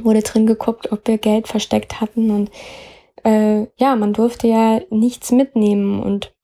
wurde 0.02 0.22
drin 0.22 0.46
geguckt, 0.46 0.92
ob 0.92 1.08
wir 1.08 1.18
Geld 1.18 1.48
versteckt 1.48 2.00
hatten. 2.00 2.30
Und 2.30 2.50
äh, 3.24 3.66
ja, 3.78 3.96
man 3.96 4.12
durfte 4.12 4.48
ja 4.48 4.80
nichts 4.90 5.32
mitnehmen. 5.32 6.02
Und 6.02 6.34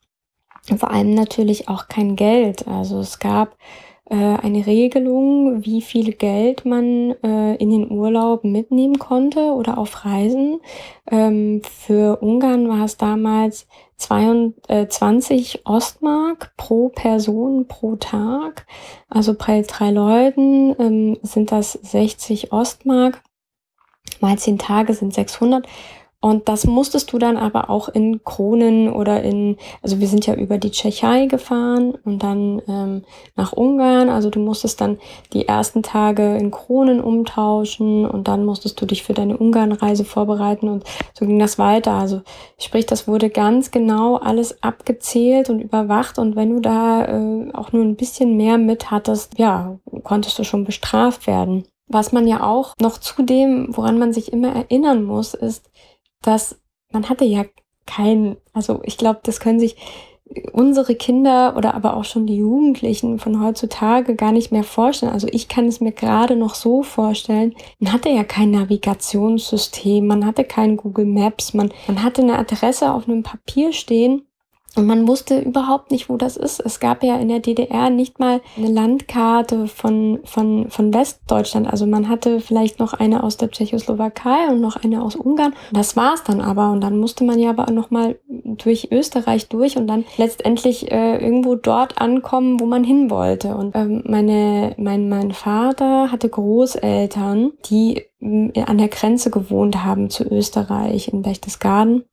vor 0.79 0.91
allem 0.91 1.13
natürlich 1.15 1.69
auch 1.69 1.89
kein 1.89 2.17
Geld. 2.17 2.67
Also 2.67 3.01
es 3.01 3.19
gab 3.19 3.57
eine 4.17 4.67
Regelung, 4.67 5.65
wie 5.65 5.81
viel 5.81 6.13
Geld 6.13 6.65
man 6.65 7.13
äh, 7.23 7.55
in 7.57 7.71
den 7.71 7.91
Urlaub 7.91 8.45
mitnehmen 8.45 8.99
konnte 8.99 9.53
oder 9.53 9.79
auf 9.79 10.05
Reisen. 10.05 10.61
Ähm, 11.11 11.63
für 11.65 12.21
Ungarn 12.23 12.69
war 12.69 12.85
es 12.85 12.97
damals 12.97 13.67
22 13.97 15.55
äh, 15.55 15.59
Ostmark 15.65 16.53
pro 16.57 16.89
Person 16.89 17.67
pro 17.69 17.97
Tag. 17.97 18.67
Also 19.09 19.35
bei 19.35 19.63
drei 19.63 19.91
Leuten 19.91 20.75
ähm, 20.79 21.19
sind 21.23 21.53
das 21.53 21.73
60 21.73 22.53
Ostmark. 22.53 23.23
Mal 24.21 24.39
zehn 24.39 24.59
Tage 24.59 24.95
sind 24.95 25.15
600. 25.15 25.67
Und 26.23 26.49
das 26.49 26.69
musstest 26.69 27.13
du 27.13 27.19
dann 27.19 27.37
aber 27.37 27.69
auch 27.69 27.89
in 27.89 28.23
Kronen 28.23 28.93
oder 28.93 29.25
in, 29.25 29.57
also 29.83 29.99
wir 29.99 30.07
sind 30.07 30.25
ja 30.25 30.35
über 30.35 30.57
die 30.57 30.71
Tschechei 30.71 31.27
gefahren 31.27 31.99
und 32.05 32.23
dann 32.23 32.63
ähm, 32.69 33.03
nach 33.35 33.53
Ungarn. 33.53 34.09
Also 34.09 34.31
du 34.31 34.39
musstest 34.39 34.81
dann 34.81 35.01
die 35.33 35.49
ersten 35.49 35.83
Tage 35.83 36.37
in 36.37 36.53
Kronen 36.53 37.01
umtauschen 37.01 38.07
und 38.07 38.29
dann 38.29 38.45
musstest 38.45 38.81
du 38.81 38.87
dich 38.87 39.03
für 39.03 39.15
deine 39.15 39.37
Ungarnreise 39.37 40.05
vorbereiten 40.05 40.69
und 40.69 40.85
so 41.13 41.27
ging 41.27 41.41
das 41.41 41.59
weiter. 41.59 41.95
Also 41.95 42.21
sprich, 42.57 42.87
das 42.87 43.09
wurde 43.09 43.29
ganz 43.29 43.73
genau 43.73 44.15
alles 44.15 44.63
abgezählt 44.63 45.51
und 45.51 45.59
überwacht 45.59 46.21
und 46.21 46.37
wenn 46.37 46.51
du 46.51 46.61
da 46.61 47.05
äh, 47.05 47.53
auch 47.53 47.73
nur 47.73 47.83
ein 47.83 47.97
bisschen 47.97 48.37
mehr 48.37 48.59
mit 48.59 48.93
hattest, 48.93 49.41
ja, 49.41 49.77
konntest 50.05 50.39
du 50.39 50.45
schon 50.45 50.63
bestraft 50.63 51.27
werden. 51.27 51.65
Was 51.89 52.13
man 52.13 52.29
ja 52.29 52.45
auch 52.45 52.75
noch 52.81 52.99
zudem, 52.99 53.77
woran 53.77 53.99
man 53.99 54.13
sich 54.13 54.33
immer 54.33 54.55
erinnern 54.55 55.03
muss, 55.03 55.35
ist, 55.35 55.69
dass 56.23 56.61
man 56.91 57.09
hatte 57.09 57.25
ja 57.25 57.45
kein, 57.87 58.37
also 58.53 58.81
ich 58.85 58.97
glaube, 58.97 59.21
das 59.25 59.41
können 59.41 59.61
sich 59.61 59.77
unsere 60.53 60.95
Kinder 60.95 61.57
oder 61.57 61.75
aber 61.75 61.97
auch 61.97 62.05
schon 62.05 62.27
die 62.27 62.37
Jugendlichen 62.37 63.19
von 63.19 63.45
heutzutage 63.45 64.15
gar 64.15 64.33
nicht 64.33 64.51
mehr 64.51 64.65
vorstellen. 64.65 65.13
Also 65.13 65.29
ich 65.31 65.49
kann 65.49 65.67
es 65.67 65.81
mir 65.81 65.93
gerade 65.93 66.37
noch 66.37 66.55
so 66.55 66.83
vorstellen. 66.83 67.55
Man 67.79 67.93
hatte 67.93 68.09
ja 68.09 68.25
kein 68.25 68.51
Navigationssystem, 68.51 70.07
man 70.07 70.25
hatte 70.25 70.45
kein 70.45 70.77
Google 70.77 71.07
Maps, 71.07 71.55
man, 71.55 71.71
man 71.87 72.03
hatte 72.03 72.23
eine 72.23 72.39
Adresse 72.39 72.93
auf 72.93 73.09
einem 73.09 73.23
Papier 73.23 73.73
stehen 73.73 74.27
und 74.75 74.87
man 74.87 75.07
wusste 75.07 75.39
überhaupt 75.39 75.91
nicht, 75.91 76.09
wo 76.09 76.17
das 76.17 76.37
ist. 76.37 76.61
Es 76.61 76.81
gab 76.81 77.03
ja 77.03 77.17
in 77.17 77.29
der 77.29 77.41
DDR 77.41 77.91
nicht 77.91 78.19
mal 78.19 78.41
eine 78.57 78.69
Landkarte 78.69 79.67
von, 79.67 80.21
von, 80.25 80.71
von 80.71 80.95
Westdeutschland. 80.95 81.71
Also 81.71 81.87
man 81.87 82.09
hatte 82.09 82.41
vielleicht 82.41 82.79
noch 82.79 82.95
eine 82.95 83.23
aus 83.23 83.37
der 83.37 83.51
Tschechoslowakei 83.51 84.49
und 84.49 84.61
noch 84.61 84.77
eine 84.77 85.03
aus 85.03 85.15
Ungarn. 85.15 85.55
Das 85.73 85.95
war's 85.97 86.25
dann 86.25 86.41
aber. 86.41 86.71
Und 86.71 86.81
dann 86.81 86.99
musste 86.99 87.25
man 87.25 87.39
ja 87.39 87.51
aber 87.51 87.71
nochmal 87.71 88.19
durch 88.29 88.89
Österreich 88.91 89.49
durch 89.49 89.77
und 89.77 89.87
dann 89.87 90.05
letztendlich 90.17 90.91
äh, 90.91 91.19
irgendwo 91.19 91.55
dort 91.55 92.01
ankommen, 92.01 92.59
wo 92.59 92.65
man 92.65 92.83
hin 92.83 93.11
wollte. 93.11 93.57
Und 93.57 93.77
ähm, 93.77 94.03
meine, 94.07 94.75
mein, 94.79 95.09
mein 95.09 95.33
Vater 95.33 96.11
hatte 96.11 96.31
Großeltern, 96.31 97.53
die 97.67 98.05
äh, 98.21 98.63
an 98.63 98.79
der 98.79 98.89
Grenze 98.89 99.31
gewohnt 99.31 99.85
haben 99.85 100.09
zu 100.09 100.25
Österreich 100.25 101.09
in 101.09 101.23
Berchtesgaden 101.23 102.05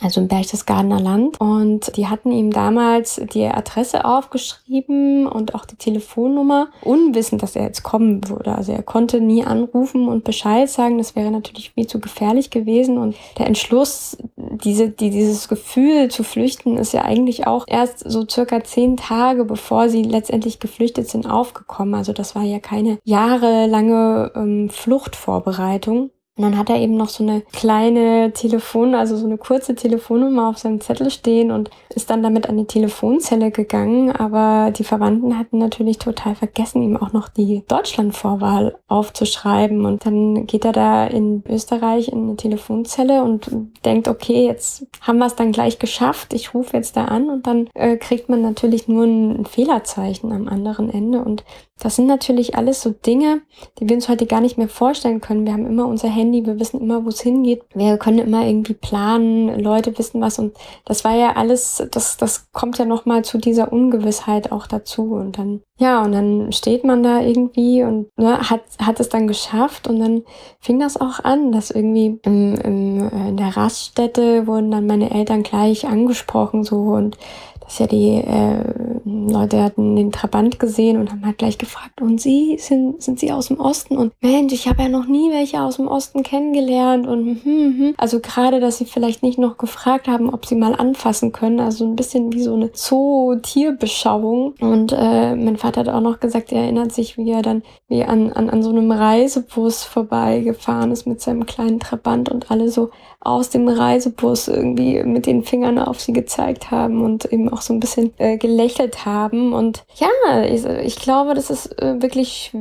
also 0.00 0.20
im 0.20 0.28
Berchtesgadener 0.28 1.00
Land. 1.00 1.40
Und 1.40 1.96
die 1.96 2.06
hatten 2.06 2.32
ihm 2.32 2.50
damals 2.50 3.20
die 3.32 3.46
Adresse 3.46 4.04
aufgeschrieben 4.04 5.26
und 5.26 5.54
auch 5.54 5.64
die 5.64 5.76
Telefonnummer, 5.76 6.68
unwissend, 6.82 7.42
dass 7.42 7.56
er 7.56 7.64
jetzt 7.64 7.82
kommen 7.82 8.28
würde. 8.28 8.54
Also 8.54 8.72
er 8.72 8.82
konnte 8.82 9.20
nie 9.20 9.44
anrufen 9.44 10.08
und 10.08 10.24
Bescheid 10.24 10.68
sagen. 10.68 10.98
Das 10.98 11.16
wäre 11.16 11.30
natürlich 11.30 11.72
viel 11.72 11.86
zu 11.86 12.00
gefährlich 12.00 12.50
gewesen. 12.50 12.98
Und 12.98 13.16
der 13.38 13.46
Entschluss, 13.46 14.16
diese, 14.36 14.90
die, 14.90 15.10
dieses 15.10 15.48
Gefühl 15.48 16.10
zu 16.10 16.24
flüchten, 16.24 16.76
ist 16.76 16.92
ja 16.92 17.02
eigentlich 17.02 17.46
auch 17.46 17.64
erst 17.66 18.00
so 18.08 18.26
circa 18.28 18.62
zehn 18.64 18.96
Tage, 18.96 19.44
bevor 19.44 19.88
sie 19.88 20.02
letztendlich 20.02 20.60
geflüchtet 20.60 21.08
sind, 21.08 21.26
aufgekommen. 21.28 21.94
Also 21.94 22.12
das 22.12 22.34
war 22.34 22.42
ja 22.42 22.58
keine 22.58 22.98
jahrelange 23.04 24.32
ähm, 24.34 24.70
Fluchtvorbereitung. 24.70 26.10
Und 26.36 26.42
dann 26.42 26.58
hat 26.58 26.68
er 26.68 26.80
eben 26.80 26.96
noch 26.96 27.10
so 27.10 27.22
eine 27.22 27.42
kleine 27.52 28.32
Telefon, 28.32 28.96
also 28.96 29.16
so 29.16 29.24
eine 29.24 29.38
kurze 29.38 29.76
Telefonnummer 29.76 30.48
auf 30.48 30.58
seinem 30.58 30.80
Zettel 30.80 31.10
stehen 31.10 31.52
und 31.52 31.70
ist 31.94 32.10
dann 32.10 32.24
damit 32.24 32.48
an 32.48 32.56
die 32.56 32.64
Telefonzelle 32.64 33.52
gegangen. 33.52 34.10
Aber 34.10 34.72
die 34.72 34.82
Verwandten 34.82 35.38
hatten 35.38 35.58
natürlich 35.58 35.98
total 35.98 36.34
vergessen, 36.34 36.82
ihm 36.82 36.96
auch 36.96 37.12
noch 37.12 37.28
die 37.28 37.62
Deutschlandvorwahl 37.68 38.76
aufzuschreiben. 38.88 39.84
Und 39.84 40.06
dann 40.06 40.48
geht 40.48 40.64
er 40.64 40.72
da 40.72 41.06
in 41.06 41.44
Österreich 41.48 42.08
in 42.08 42.24
eine 42.24 42.36
Telefonzelle 42.36 43.22
und 43.22 43.48
denkt, 43.84 44.08
okay, 44.08 44.44
jetzt 44.44 44.88
haben 45.02 45.18
wir 45.18 45.26
es 45.26 45.36
dann 45.36 45.52
gleich 45.52 45.78
geschafft. 45.78 46.34
Ich 46.34 46.52
rufe 46.52 46.76
jetzt 46.76 46.96
da 46.96 47.04
an 47.04 47.30
und 47.30 47.46
dann 47.46 47.68
äh, 47.74 47.96
kriegt 47.96 48.28
man 48.28 48.42
natürlich 48.42 48.88
nur 48.88 49.04
ein 49.04 49.46
Fehlerzeichen 49.46 50.32
am 50.32 50.48
anderen 50.48 50.90
Ende. 50.90 51.20
Und 51.20 51.44
das 51.78 51.96
sind 51.96 52.06
natürlich 52.06 52.56
alles 52.56 52.80
so 52.82 52.90
Dinge, 52.90 53.42
die 53.78 53.88
wir 53.88 53.96
uns 53.96 54.08
heute 54.08 54.26
gar 54.26 54.40
nicht 54.40 54.58
mehr 54.58 54.68
vorstellen 54.68 55.20
können. 55.20 55.44
Wir 55.44 55.52
haben 55.52 55.66
immer 55.66 55.86
unser 55.86 56.08
Handy, 56.08 56.23
wir 56.32 56.58
wissen 56.58 56.80
immer, 56.80 57.04
wo 57.04 57.08
es 57.08 57.20
hingeht. 57.20 57.62
Wir 57.74 57.96
können 57.98 58.18
immer 58.18 58.46
irgendwie 58.46 58.74
planen, 58.74 59.58
Leute 59.58 59.96
wissen 59.98 60.20
was 60.20 60.38
und 60.38 60.56
das 60.84 61.04
war 61.04 61.14
ja 61.14 61.36
alles, 61.36 61.86
das, 61.90 62.16
das 62.16 62.50
kommt 62.52 62.78
ja 62.78 62.84
nochmal 62.84 63.24
zu 63.24 63.38
dieser 63.38 63.72
Ungewissheit 63.72 64.52
auch 64.52 64.66
dazu 64.66 65.14
und 65.14 65.38
dann, 65.38 65.60
ja, 65.78 66.02
und 66.02 66.12
dann 66.12 66.52
steht 66.52 66.84
man 66.84 67.02
da 67.02 67.20
irgendwie 67.20 67.82
und 67.82 68.08
ne, 68.16 68.38
hat, 68.50 68.62
hat 68.80 69.00
es 69.00 69.08
dann 69.08 69.26
geschafft 69.26 69.88
und 69.88 69.98
dann 70.00 70.22
fing 70.60 70.78
das 70.78 71.00
auch 71.00 71.20
an, 71.20 71.52
dass 71.52 71.70
irgendwie 71.70 72.18
im, 72.22 72.54
im, 72.54 73.10
in 73.10 73.36
der 73.36 73.56
Raststätte 73.56 74.46
wurden 74.46 74.70
dann 74.70 74.86
meine 74.86 75.10
Eltern 75.10 75.42
gleich 75.42 75.86
angesprochen 75.86 76.64
so 76.64 76.76
und 76.76 77.18
dass 77.64 77.78
ja 77.78 77.86
die 77.86 78.16
äh, 78.16 78.64
Leute 79.04 79.62
hatten 79.62 79.96
den 79.96 80.12
Trabant 80.12 80.58
gesehen 80.58 80.98
und 80.98 81.10
haben 81.10 81.24
halt 81.24 81.38
gleich 81.38 81.58
gefragt, 81.58 82.00
und 82.00 82.20
Sie, 82.20 82.56
sind, 82.58 83.02
sind 83.02 83.18
Sie 83.18 83.32
aus 83.32 83.48
dem 83.48 83.60
Osten? 83.60 83.96
Und 83.96 84.12
Mensch, 84.20 84.52
ich 84.52 84.68
habe 84.68 84.82
ja 84.82 84.88
noch 84.88 85.06
nie 85.06 85.30
welche 85.30 85.62
aus 85.62 85.76
dem 85.76 85.88
Osten 85.88 86.22
kennengelernt 86.22 87.06
und 87.06 87.24
hm, 87.24 87.40
hm, 87.44 87.78
hm. 87.78 87.94
also 87.96 88.20
gerade, 88.20 88.60
dass 88.60 88.78
sie 88.78 88.84
vielleicht 88.84 89.22
nicht 89.22 89.38
noch 89.38 89.56
gefragt 89.56 90.08
haben, 90.08 90.32
ob 90.32 90.46
sie 90.46 90.54
mal 90.54 90.74
anfassen 90.74 91.32
können, 91.32 91.60
also 91.60 91.84
ein 91.84 91.96
bisschen 91.96 92.32
wie 92.32 92.42
so 92.42 92.54
eine 92.54 92.70
Zoo-Tierbeschauung. 92.72 94.54
Und 94.60 94.92
äh, 94.92 95.34
mein 95.34 95.56
Vater 95.56 95.80
hat 95.80 95.88
auch 95.88 96.00
noch 96.00 96.20
gesagt, 96.20 96.52
er 96.52 96.62
erinnert 96.62 96.92
sich, 96.92 97.16
wie 97.16 97.30
er 97.30 97.42
dann 97.42 97.62
wie 97.88 98.04
an, 98.04 98.32
an, 98.32 98.50
an 98.50 98.62
so 98.62 98.70
einem 98.70 98.90
Reisebus 98.90 99.84
vorbeigefahren 99.84 100.90
ist 100.90 101.06
mit 101.06 101.20
seinem 101.20 101.46
kleinen 101.46 101.80
Trabant 101.80 102.28
und 102.28 102.50
alle 102.50 102.68
so 102.68 102.90
aus 103.20 103.50
dem 103.50 103.68
Reisebus 103.68 104.48
irgendwie 104.48 105.02
mit 105.02 105.26
den 105.26 105.44
Fingern 105.44 105.78
auf 105.78 106.00
sie 106.00 106.12
gezeigt 106.12 106.70
haben 106.70 107.02
und 107.02 107.24
eben 107.32 107.48
auch 107.54 107.62
so 107.62 107.72
ein 107.72 107.80
bisschen 107.80 108.12
äh, 108.18 108.36
gelächelt 108.36 109.06
haben. 109.06 109.52
Und 109.52 109.84
ja, 109.96 110.42
ich, 110.42 110.64
ich 110.64 110.96
glaube, 110.96 111.34
das 111.34 111.50
ist 111.50 111.80
äh, 111.80 112.02
wirklich 112.02 112.52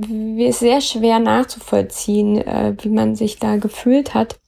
sehr 0.52 0.82
schwer 0.82 1.20
nachzuvollziehen, 1.20 2.38
äh, 2.38 2.76
wie 2.82 2.90
man 2.90 3.16
sich 3.16 3.40
da 3.40 3.58
gefühlt 3.58 4.14
hat. 4.14 4.40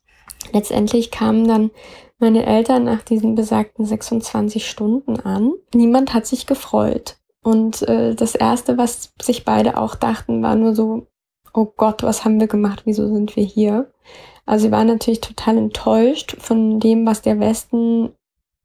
Letztendlich 0.54 1.12
kamen 1.12 1.48
dann 1.48 1.72
meine 2.20 2.46
Eltern 2.46 2.86
nach 2.86 3.02
diesen 3.02 3.36
besagten 3.36 3.86
26 3.86 4.70
Stunden 4.70 5.20
an. 5.20 5.54
Niemand 5.74 6.14
hat 6.14 6.26
sich 6.26 6.46
gefreut. 6.46 7.18
Und 7.44 7.82
äh, 7.84 8.16
das 8.16 8.36
Erste, 8.36 8.78
was 8.78 9.14
sich 9.22 9.46
beide 9.46 9.78
auch 9.78 9.96
dachten, 9.96 10.42
war 10.42 10.56
nur 10.56 10.74
so, 10.74 11.08
oh 11.54 11.66
Gott, 11.78 12.04
was 12.04 12.26
haben 12.26 12.40
wir 12.40 12.48
gemacht, 12.48 12.84
wieso 12.86 13.08
sind 13.14 13.36
wir 13.36 13.44
hier? 13.44 13.92
Also 14.46 14.68
sie 14.68 14.72
war 14.72 14.84
natürlich 14.84 15.22
total 15.22 15.58
enttäuscht 15.58 16.36
von 16.40 16.80
dem, 16.80 17.06
was 17.06 17.22
der 17.22 17.40
Westen 17.40 18.14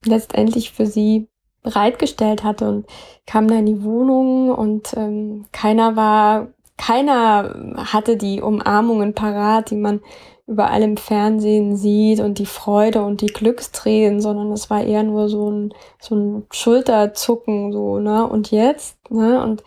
letztendlich 0.05 0.73
für 0.73 0.87
sie 0.87 1.29
bereitgestellt 1.63 2.45
hatte 2.45 2.69
und 2.69 2.87
kam 3.27 3.49
da 3.49 3.57
in 3.57 3.67
die 3.67 3.83
Wohnung 3.83 4.51
und 4.51 4.95
ähm, 4.97 5.47
keiner 5.53 5.97
war, 5.97 6.49
keiner 6.77 7.75
hatte 7.77 8.17
die 8.17 8.41
Umarmungen 8.41 9.15
parat, 9.15 9.71
die 9.71 9.77
man 9.77 10.01
überall 10.47 10.83
im 10.83 10.97
Fernsehen 10.97 11.77
sieht 11.77 12.19
und 12.19 12.39
die 12.39 12.47
Freude 12.47 13.03
und 13.03 13.21
die 13.21 13.29
Glückstränen, 13.29 14.21
sondern 14.21 14.51
es 14.51 14.69
war 14.69 14.83
eher 14.83 15.05
nur 15.05 15.29
so 15.29 15.49
ein, 15.49 15.73
so 16.01 16.17
ein 16.17 16.47
Schulterzucken, 16.51 17.73
so, 17.73 18.01
ne, 18.01 18.27
und 18.27 18.51
jetzt, 18.51 18.99
ne, 19.11 19.43
und 19.43 19.63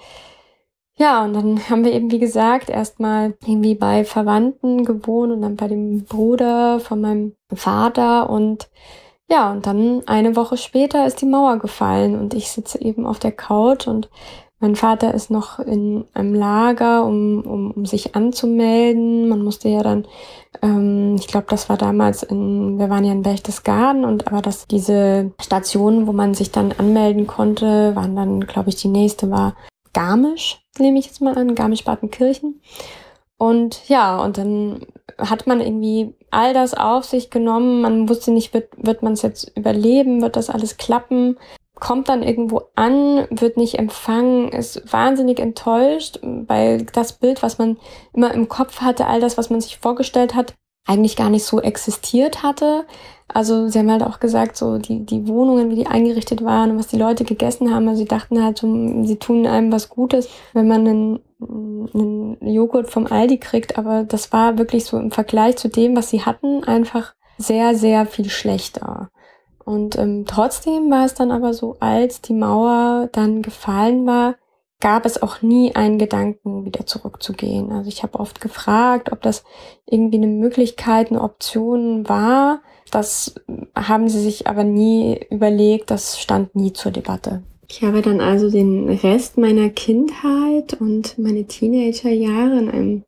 ja, 0.95 1.23
und 1.23 1.33
dann 1.33 1.69
haben 1.69 1.85
wir 1.85 1.93
eben, 1.93 2.11
wie 2.11 2.19
gesagt, 2.19 2.69
erstmal 2.69 3.33
irgendwie 3.45 3.75
bei 3.75 4.03
Verwandten 4.03 4.85
gewohnt 4.85 5.31
und 5.31 5.41
dann 5.41 5.55
bei 5.55 5.67
dem 5.67 6.03
Bruder 6.03 6.79
von 6.79 7.01
meinem 7.01 7.35
Vater 7.51 8.29
und 8.29 8.69
ja, 9.33 9.51
und 9.51 9.65
dann 9.65 10.03
eine 10.05 10.35
Woche 10.35 10.57
später 10.57 11.07
ist 11.07 11.21
die 11.21 11.25
Mauer 11.25 11.57
gefallen 11.57 12.19
und 12.19 12.35
ich 12.35 12.51
sitze 12.51 12.79
eben 12.79 13.07
auf 13.07 13.17
der 13.17 13.31
Couch 13.31 13.87
und 13.87 14.07
mein 14.59 14.75
Vater 14.75 15.13
ist 15.13 15.31
noch 15.31 15.57
in 15.57 16.05
einem 16.13 16.35
Lager, 16.35 17.03
um, 17.03 17.41
um, 17.41 17.71
um 17.71 17.85
sich 17.85 18.15
anzumelden. 18.15 19.27
Man 19.27 19.41
musste 19.41 19.69
ja 19.69 19.81
dann, 19.81 20.05
ähm, 20.61 21.15
ich 21.19 21.27
glaube, 21.27 21.47
das 21.49 21.67
war 21.67 21.77
damals 21.77 22.21
in, 22.21 22.77
wir 22.77 22.91
waren 22.91 23.03
ja 23.03 23.11
in 23.11 23.23
Berchtesgaden 23.23 24.05
und 24.05 24.27
aber 24.27 24.43
dass 24.43 24.67
diese 24.67 25.31
Stationen, 25.41 26.05
wo 26.05 26.13
man 26.13 26.35
sich 26.35 26.51
dann 26.51 26.71
anmelden 26.77 27.25
konnte, 27.25 27.95
waren 27.95 28.15
dann, 28.15 28.41
glaube 28.41 28.69
ich, 28.69 28.75
die 28.75 28.87
nächste 28.87 29.31
war 29.31 29.55
Garmisch, 29.93 30.61
nehme 30.77 30.99
ich 30.99 31.07
jetzt 31.07 31.21
mal 31.21 31.35
an, 31.35 31.55
Garmisch-Partenkirchen. 31.55 32.61
Und 33.37 33.89
ja, 33.89 34.23
und 34.23 34.37
dann 34.37 34.85
hat 35.17 35.47
man 35.47 35.61
irgendwie 35.61 36.13
all 36.31 36.53
das 36.53 36.73
auf 36.73 37.05
sich 37.05 37.29
genommen. 37.29 37.81
Man 37.81 38.09
wusste 38.09 38.31
nicht, 38.31 38.53
wird, 38.53 38.69
wird 38.77 39.03
man 39.03 39.13
es 39.13 39.21
jetzt 39.21 39.51
überleben, 39.55 40.21
wird 40.21 40.35
das 40.35 40.49
alles 40.49 40.77
klappen 40.77 41.37
kommt 41.83 42.07
dann 42.07 42.23
irgendwo 42.23 42.69
an, 42.75 43.27
wird 43.29 43.57
nicht 43.57 43.77
empfangen, 43.77 44.49
ist 44.49 44.93
wahnsinnig 44.93 45.39
enttäuscht, 45.39 46.19
weil 46.21 46.85
das 46.85 47.13
Bild, 47.13 47.43
was 47.43 47.57
man 47.57 47.77
immer 48.13 48.33
im 48.33 48.47
Kopf 48.47 48.79
hatte, 48.79 49.07
all 49.07 49.19
das, 49.19 49.37
was 49.37 49.49
man 49.49 49.59
sich 49.59 49.79
vorgestellt 49.79 50.33
hat, 50.33 50.53
eigentlich 50.87 51.15
gar 51.15 51.29
nicht 51.29 51.43
so 51.43 51.61
existiert 51.61 52.41
hatte. 52.41 52.85
Also 53.33 53.67
sie 53.67 53.79
haben 53.79 53.91
halt 53.91 54.03
auch 54.03 54.19
gesagt, 54.19 54.57
so 54.57 54.77
die, 54.77 55.05
die 55.05 55.27
Wohnungen, 55.27 55.69
wie 55.69 55.75
die 55.75 55.87
eingerichtet 55.87 56.43
waren 56.43 56.71
und 56.71 56.79
was 56.79 56.87
die 56.87 56.97
Leute 56.97 57.23
gegessen 57.23 57.73
haben. 57.73 57.87
Also 57.87 58.01
sie 58.01 58.07
dachten 58.07 58.43
halt, 58.43 58.57
so, 58.57 58.67
sie 59.03 59.17
tun 59.17 59.47
einem 59.47 59.71
was 59.71 59.89
Gutes, 59.89 60.29
wenn 60.53 60.67
man 60.67 60.87
einen, 60.87 61.19
einen 61.93 62.37
Joghurt 62.41 62.89
vom 62.89 63.07
Aldi 63.07 63.37
kriegt. 63.37 63.77
Aber 63.77 64.03
das 64.03 64.31
war 64.31 64.57
wirklich 64.57 64.85
so 64.85 64.97
im 64.97 65.11
Vergleich 65.11 65.57
zu 65.57 65.67
dem, 65.67 65.95
was 65.95 66.09
sie 66.09 66.21
hatten, 66.21 66.63
einfach 66.63 67.13
sehr, 67.37 67.75
sehr 67.75 68.05
viel 68.05 68.29
schlechter. 68.29 69.09
Und 69.65 69.97
ähm, 69.97 70.25
trotzdem 70.27 70.91
war 70.91 71.05
es 71.05 71.13
dann 71.13 71.31
aber 71.31 71.53
so, 71.53 71.77
als 71.79 72.21
die 72.21 72.33
Mauer 72.33 73.09
dann 73.11 73.41
gefallen 73.41 74.05
war, 74.05 74.35
gab 74.83 75.05
es 75.05 75.21
auch 75.21 75.41
nie 75.41 75.73
einen 75.75 75.97
Gedanken, 75.97 76.65
wieder 76.65 76.85
zurückzugehen. 76.85 77.71
Also 77.71 77.87
ich 77.87 78.03
habe 78.03 78.19
oft 78.19 78.41
gefragt, 78.41 79.13
ob 79.13 79.21
das 79.21 79.45
irgendwie 79.85 80.17
eine 80.17 80.27
Möglichkeit, 80.27 81.09
eine 81.09 81.21
Option 81.21 82.09
war. 82.09 82.61
Das 82.91 83.35
haben 83.75 84.09
sie 84.09 84.21
sich 84.21 84.47
aber 84.47 84.63
nie 84.63 85.19
überlegt, 85.29 85.91
das 85.91 86.19
stand 86.19 86.55
nie 86.55 86.73
zur 86.73 86.91
Debatte. 86.91 87.43
Ich 87.69 87.81
habe 87.81 88.01
dann 88.01 88.21
also 88.21 88.51
den 88.51 88.87
Rest 88.89 89.37
meiner 89.37 89.69
Kindheit 89.69 90.79
und 90.79 91.17
meine 91.17 91.45
Teenagerjahre 91.45 92.59
in 92.59 92.69
einem 92.69 93.03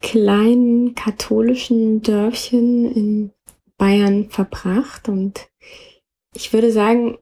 kleinen 0.00 0.94
katholischen 0.94 2.02
Dörfchen 2.02 2.92
in 2.92 3.30
Bayern 3.78 4.28
verbracht 4.28 5.08
und 5.08 5.48
ich 6.34 6.52
würde 6.52 6.70
sagen, 6.72 7.16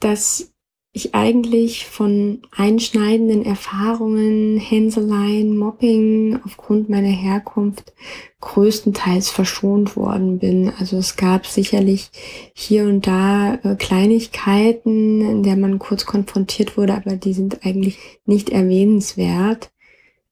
dass 0.00 0.52
ich 0.96 1.14
eigentlich 1.14 1.84
von 1.84 2.40
einschneidenden 2.56 3.44
Erfahrungen, 3.44 4.56
Hänseleien, 4.56 5.54
Mobbing 5.54 6.40
aufgrund 6.42 6.88
meiner 6.88 7.10
Herkunft 7.10 7.92
größtenteils 8.40 9.28
verschont 9.28 9.94
worden 9.94 10.38
bin. 10.38 10.72
Also 10.78 10.96
es 10.96 11.16
gab 11.16 11.46
sicherlich 11.46 12.08
hier 12.54 12.84
und 12.84 13.06
da 13.06 13.56
äh, 13.56 13.76
Kleinigkeiten, 13.76 15.20
in 15.20 15.42
der 15.42 15.56
man 15.56 15.78
kurz 15.78 16.06
konfrontiert 16.06 16.78
wurde, 16.78 16.94
aber 16.94 17.16
die 17.16 17.34
sind 17.34 17.66
eigentlich 17.66 17.98
nicht 18.24 18.48
erwähnenswert. 18.48 19.70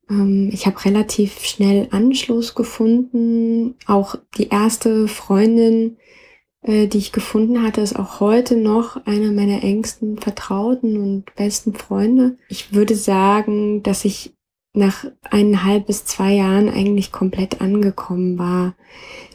Ähm, 0.09 0.49
ich 0.51 0.65
habe 0.65 0.83
relativ 0.87 1.45
schnell 1.45 1.89
Anschluss 1.91 2.55
gefunden. 2.55 3.75
Auch 3.87 4.15
die 4.39 4.49
erste 4.49 5.09
Freundin, 5.09 5.99
äh, 6.65 6.87
die 6.87 6.99
ich 6.99 7.13
gefunden 7.13 7.63
hatte, 7.63 7.81
ist 7.83 7.97
auch 7.97 8.21
heute 8.21 8.57
noch 8.57 9.05
eine 9.07 9.31
meiner 9.31 9.63
engsten 9.63 10.19
Vertrauten 10.19 10.97
und 10.97 11.35
besten 11.37 11.75
Freunde. 11.75 12.37
Ich 12.49 12.73
würde 12.73 12.97
sagen, 12.97 13.83
dass 13.83 14.05
ich 14.05 14.33
nach 14.73 15.05
eineinhalb 15.31 15.87
bis 15.87 16.05
zwei 16.05 16.33
Jahren 16.33 16.69
eigentlich 16.69 17.13
komplett 17.13 17.61
angekommen 17.61 18.39
war. 18.39 18.75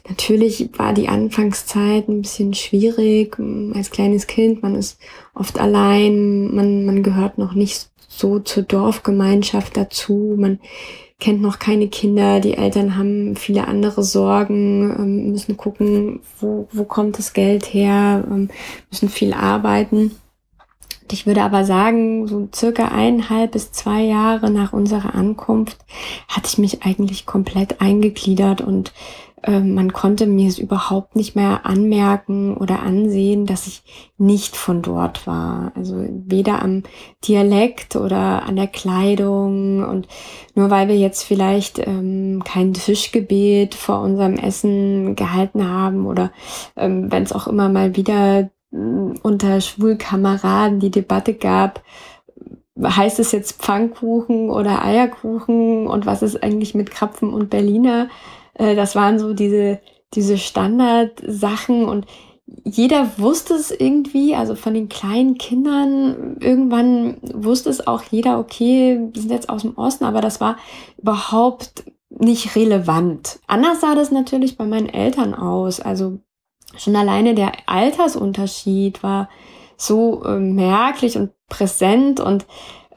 Natürlich 0.08 0.70
war 0.76 0.92
die 0.92 1.08
Anfangszeit 1.08 2.08
ein 2.08 2.22
bisschen 2.22 2.52
schwierig 2.52 3.38
als 3.74 3.90
kleines 3.90 4.26
Kind. 4.26 4.62
Man 4.62 4.74
ist 4.74 4.98
oft 5.34 5.58
allein, 5.58 6.54
man, 6.54 6.84
man 6.84 7.02
gehört 7.02 7.38
noch 7.38 7.54
nicht 7.54 7.90
so 8.08 8.40
zur 8.40 8.64
Dorfgemeinschaft 8.64 9.76
dazu. 9.76 10.34
Man 10.36 10.58
kennt 11.20 11.42
noch 11.42 11.58
keine 11.58 11.88
Kinder, 11.88 12.40
die 12.40 12.56
Eltern 12.56 12.96
haben 12.96 13.36
viele 13.36 13.68
andere 13.68 14.02
Sorgen, 14.02 14.90
ähm, 14.98 15.30
müssen 15.32 15.56
gucken, 15.56 16.20
wo, 16.40 16.66
wo 16.72 16.84
kommt 16.84 17.18
das 17.18 17.32
Geld 17.32 17.72
her, 17.72 18.24
ähm, 18.28 18.48
müssen 18.90 19.08
viel 19.08 19.32
arbeiten. 19.32 20.12
Ich 21.12 21.26
würde 21.26 21.42
aber 21.42 21.64
sagen, 21.64 22.28
so 22.28 22.48
circa 22.54 22.88
eineinhalb 22.88 23.52
bis 23.52 23.72
zwei 23.72 24.02
Jahre 24.02 24.50
nach 24.50 24.72
unserer 24.72 25.14
Ankunft 25.14 25.78
hatte 26.28 26.46
ich 26.46 26.58
mich 26.58 26.82
eigentlich 26.84 27.26
komplett 27.26 27.80
eingegliedert 27.80 28.60
und 28.60 28.92
man 29.48 29.92
konnte 29.92 30.26
mir 30.26 30.48
es 30.48 30.58
überhaupt 30.58 31.16
nicht 31.16 31.34
mehr 31.34 31.64
anmerken 31.64 32.56
oder 32.56 32.80
ansehen, 32.80 33.46
dass 33.46 33.66
ich 33.66 33.82
nicht 34.18 34.54
von 34.54 34.82
dort 34.82 35.26
war. 35.26 35.72
Also 35.74 36.04
weder 36.10 36.62
am 36.62 36.82
Dialekt 37.26 37.96
oder 37.96 38.42
an 38.42 38.56
der 38.56 38.66
Kleidung 38.66 39.82
und 39.82 40.08
nur 40.54 40.68
weil 40.70 40.88
wir 40.88 40.96
jetzt 40.96 41.22
vielleicht 41.22 41.78
ähm, 41.78 42.42
kein 42.44 42.74
Tischgebet 42.74 43.74
vor 43.74 44.00
unserem 44.00 44.34
Essen 44.34 45.16
gehalten 45.16 45.66
haben 45.66 46.06
oder 46.06 46.32
ähm, 46.76 47.10
wenn 47.10 47.22
es 47.22 47.32
auch 47.32 47.46
immer 47.46 47.70
mal 47.70 47.96
wieder 47.96 48.50
äh, 48.72 48.76
unter 49.22 49.60
Schwulkameraden 49.62 50.80
die 50.80 50.90
Debatte 50.90 51.32
gab, 51.32 51.82
heißt 52.82 53.18
es 53.20 53.32
jetzt 53.32 53.62
Pfannkuchen 53.62 54.50
oder 54.50 54.84
Eierkuchen 54.84 55.86
und 55.86 56.04
was 56.04 56.22
ist 56.22 56.42
eigentlich 56.42 56.74
mit 56.74 56.90
Krapfen 56.90 57.32
und 57.32 57.48
Berliner? 57.50 58.08
Äh, 58.60 58.76
das 58.76 58.94
waren 58.94 59.18
so 59.18 59.32
diese, 59.32 59.80
diese 60.14 60.38
Standardsachen 60.38 61.88
und 61.88 62.06
jeder 62.64 63.18
wusste 63.18 63.54
es 63.54 63.70
irgendwie, 63.70 64.34
also 64.34 64.54
von 64.54 64.74
den 64.74 64.88
kleinen 64.88 65.38
Kindern, 65.38 66.36
irgendwann 66.40 67.16
wusste 67.22 67.70
es 67.70 67.86
auch 67.86 68.02
jeder, 68.02 68.38
okay, 68.38 69.08
wir 69.12 69.22
sind 69.22 69.30
jetzt 69.30 69.48
aus 69.48 69.62
dem 69.62 69.78
Osten, 69.78 70.04
aber 70.04 70.20
das 70.20 70.40
war 70.40 70.56
überhaupt 70.98 71.84
nicht 72.10 72.56
relevant. 72.56 73.38
Anders 73.46 73.80
sah 73.80 73.94
das 73.94 74.10
natürlich 74.10 74.58
bei 74.58 74.64
meinen 74.64 74.88
Eltern 74.88 75.32
aus. 75.32 75.80
Also 75.80 76.18
schon 76.76 76.96
alleine 76.96 77.34
der 77.34 77.52
Altersunterschied 77.66 79.02
war 79.04 79.28
so 79.76 80.24
äh, 80.24 80.38
merklich 80.38 81.16
und 81.16 81.30
präsent 81.48 82.18
und 82.18 82.46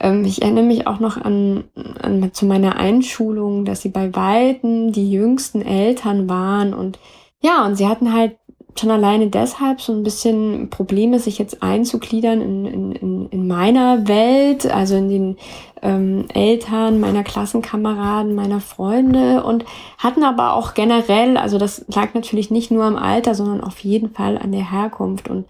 ähm, 0.03 0.25
ich 0.25 0.41
erinnere 0.41 0.65
mich 0.65 0.85
auch 0.85 0.99
noch 0.99 1.17
an, 1.17 1.63
an 2.01 2.31
zu 2.33 2.45
meiner 2.45 2.75
Einschulung, 2.75 3.65
dass 3.65 3.81
sie 3.81 3.89
bei 3.89 4.13
Weitem 4.13 4.91
die 4.91 5.09
jüngsten 5.09 5.63
Eltern 5.63 6.29
waren 6.29 6.73
und 6.73 6.99
ja, 7.41 7.65
und 7.65 7.75
sie 7.75 7.87
hatten 7.87 8.13
halt 8.13 8.37
schon 8.79 8.91
alleine 8.91 9.27
deshalb 9.27 9.81
so 9.81 9.93
ein 9.93 10.03
bisschen 10.03 10.69
Probleme, 10.69 11.19
sich 11.19 11.37
jetzt 11.37 11.61
einzugliedern 11.61 12.41
in, 12.41 12.65
in, 12.91 13.29
in 13.29 13.47
meiner 13.47 14.07
Welt, 14.07 14.65
also 14.65 14.95
in 14.95 15.09
den 15.09 15.37
ähm, 15.81 16.25
Eltern 16.33 16.99
meiner 16.99 17.23
Klassenkameraden, 17.23 18.33
meiner 18.33 18.61
Freunde 18.61 19.43
und 19.43 19.65
hatten 19.97 20.23
aber 20.23 20.53
auch 20.53 20.73
generell, 20.73 21.37
also 21.37 21.57
das 21.57 21.85
lag 21.93 22.13
natürlich 22.13 22.49
nicht 22.49 22.71
nur 22.71 22.85
am 22.85 22.95
Alter, 22.95 23.35
sondern 23.35 23.61
auf 23.61 23.79
jeden 23.79 24.09
Fall 24.11 24.37
an 24.37 24.51
der 24.51 24.71
Herkunft. 24.71 25.29
Und 25.29 25.45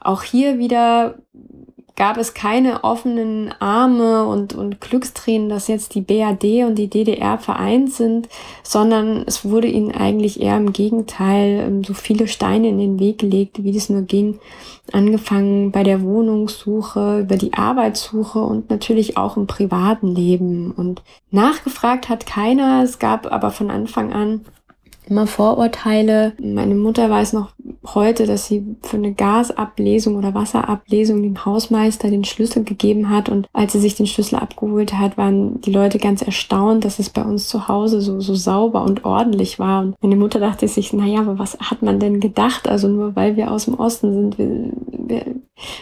auch 0.00 0.22
hier 0.22 0.58
wieder 0.58 1.14
gab 1.96 2.18
es 2.18 2.34
keine 2.34 2.84
offenen 2.84 3.52
Arme 3.58 4.26
und, 4.26 4.54
und 4.54 4.80
Glückstränen, 4.82 5.48
dass 5.48 5.66
jetzt 5.66 5.94
die 5.94 6.02
BAD 6.02 6.44
und 6.66 6.76
die 6.76 6.88
DDR 6.88 7.38
vereint 7.38 7.90
sind, 7.92 8.28
sondern 8.62 9.24
es 9.26 9.46
wurde 9.46 9.66
ihnen 9.66 9.92
eigentlich 9.92 10.40
eher 10.40 10.58
im 10.58 10.74
Gegenteil 10.74 11.64
ähm, 11.66 11.84
so 11.84 11.94
viele 11.94 12.28
Steine 12.28 12.68
in 12.68 12.78
den 12.78 13.00
Weg 13.00 13.18
gelegt, 13.18 13.64
wie 13.64 13.72
das 13.72 13.88
nur 13.88 14.02
ging. 14.02 14.38
Angefangen 14.92 15.72
bei 15.72 15.82
der 15.82 16.02
Wohnungssuche, 16.02 17.20
über 17.20 17.36
die 17.36 17.54
Arbeitssuche 17.54 18.38
und 18.38 18.70
natürlich 18.70 19.16
auch 19.16 19.36
im 19.36 19.46
privaten 19.46 20.14
Leben. 20.14 20.70
Und 20.70 21.02
nachgefragt 21.30 22.08
hat 22.08 22.26
keiner. 22.26 22.84
Es 22.84 22.98
gab 22.98 23.32
aber 23.32 23.50
von 23.50 23.70
Anfang 23.70 24.12
an 24.12 24.42
immer 25.08 25.26
Vorurteile. 25.26 26.32
Meine 26.42 26.74
Mutter 26.74 27.08
weiß 27.08 27.32
noch 27.32 27.50
heute, 27.94 28.26
dass 28.26 28.46
sie 28.46 28.76
für 28.82 28.96
eine 28.96 29.12
Gasablesung 29.12 30.16
oder 30.16 30.34
Wasserablesung 30.34 31.22
dem 31.22 31.44
Hausmeister 31.44 32.10
den 32.10 32.24
Schlüssel 32.24 32.64
gegeben 32.64 33.10
hat. 33.10 33.28
Und 33.28 33.48
als 33.52 33.72
sie 33.72 33.80
sich 33.80 33.94
den 33.94 34.06
Schlüssel 34.06 34.36
abgeholt 34.36 34.94
hat, 34.94 35.16
waren 35.16 35.60
die 35.60 35.72
Leute 35.72 35.98
ganz 35.98 36.22
erstaunt, 36.22 36.84
dass 36.84 36.98
es 36.98 37.10
bei 37.10 37.22
uns 37.22 37.48
zu 37.48 37.68
Hause 37.68 38.00
so, 38.00 38.20
so 38.20 38.34
sauber 38.34 38.82
und 38.82 39.04
ordentlich 39.04 39.58
war. 39.58 39.82
Und 39.82 39.96
meine 40.02 40.16
Mutter 40.16 40.40
dachte 40.40 40.66
sich, 40.68 40.92
naja, 40.92 41.20
aber 41.20 41.38
was 41.38 41.58
hat 41.58 41.82
man 41.82 42.00
denn 42.00 42.20
gedacht? 42.20 42.68
Also 42.68 42.88
nur 42.88 43.16
weil 43.16 43.36
wir 43.36 43.50
aus 43.50 43.66
dem 43.66 43.74
Osten 43.74 44.12
sind. 44.12 44.38
Wir, 44.38 44.72
wir, 44.90 45.34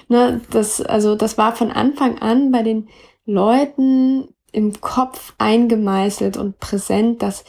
ne, 0.09 0.41
das, 0.51 0.81
also 0.81 1.17
das 1.17 1.39
war 1.39 1.55
von 1.55 1.71
Anfang 1.71 2.19
an 2.19 2.53
bei 2.53 2.63
den 2.63 2.89
Leuten 3.27 4.29
im 4.53 4.81
Kopf 4.81 5.35
eingemeißelt 5.39 6.37
und 6.37 6.61
präsent, 6.61 7.23
dass 7.23 7.45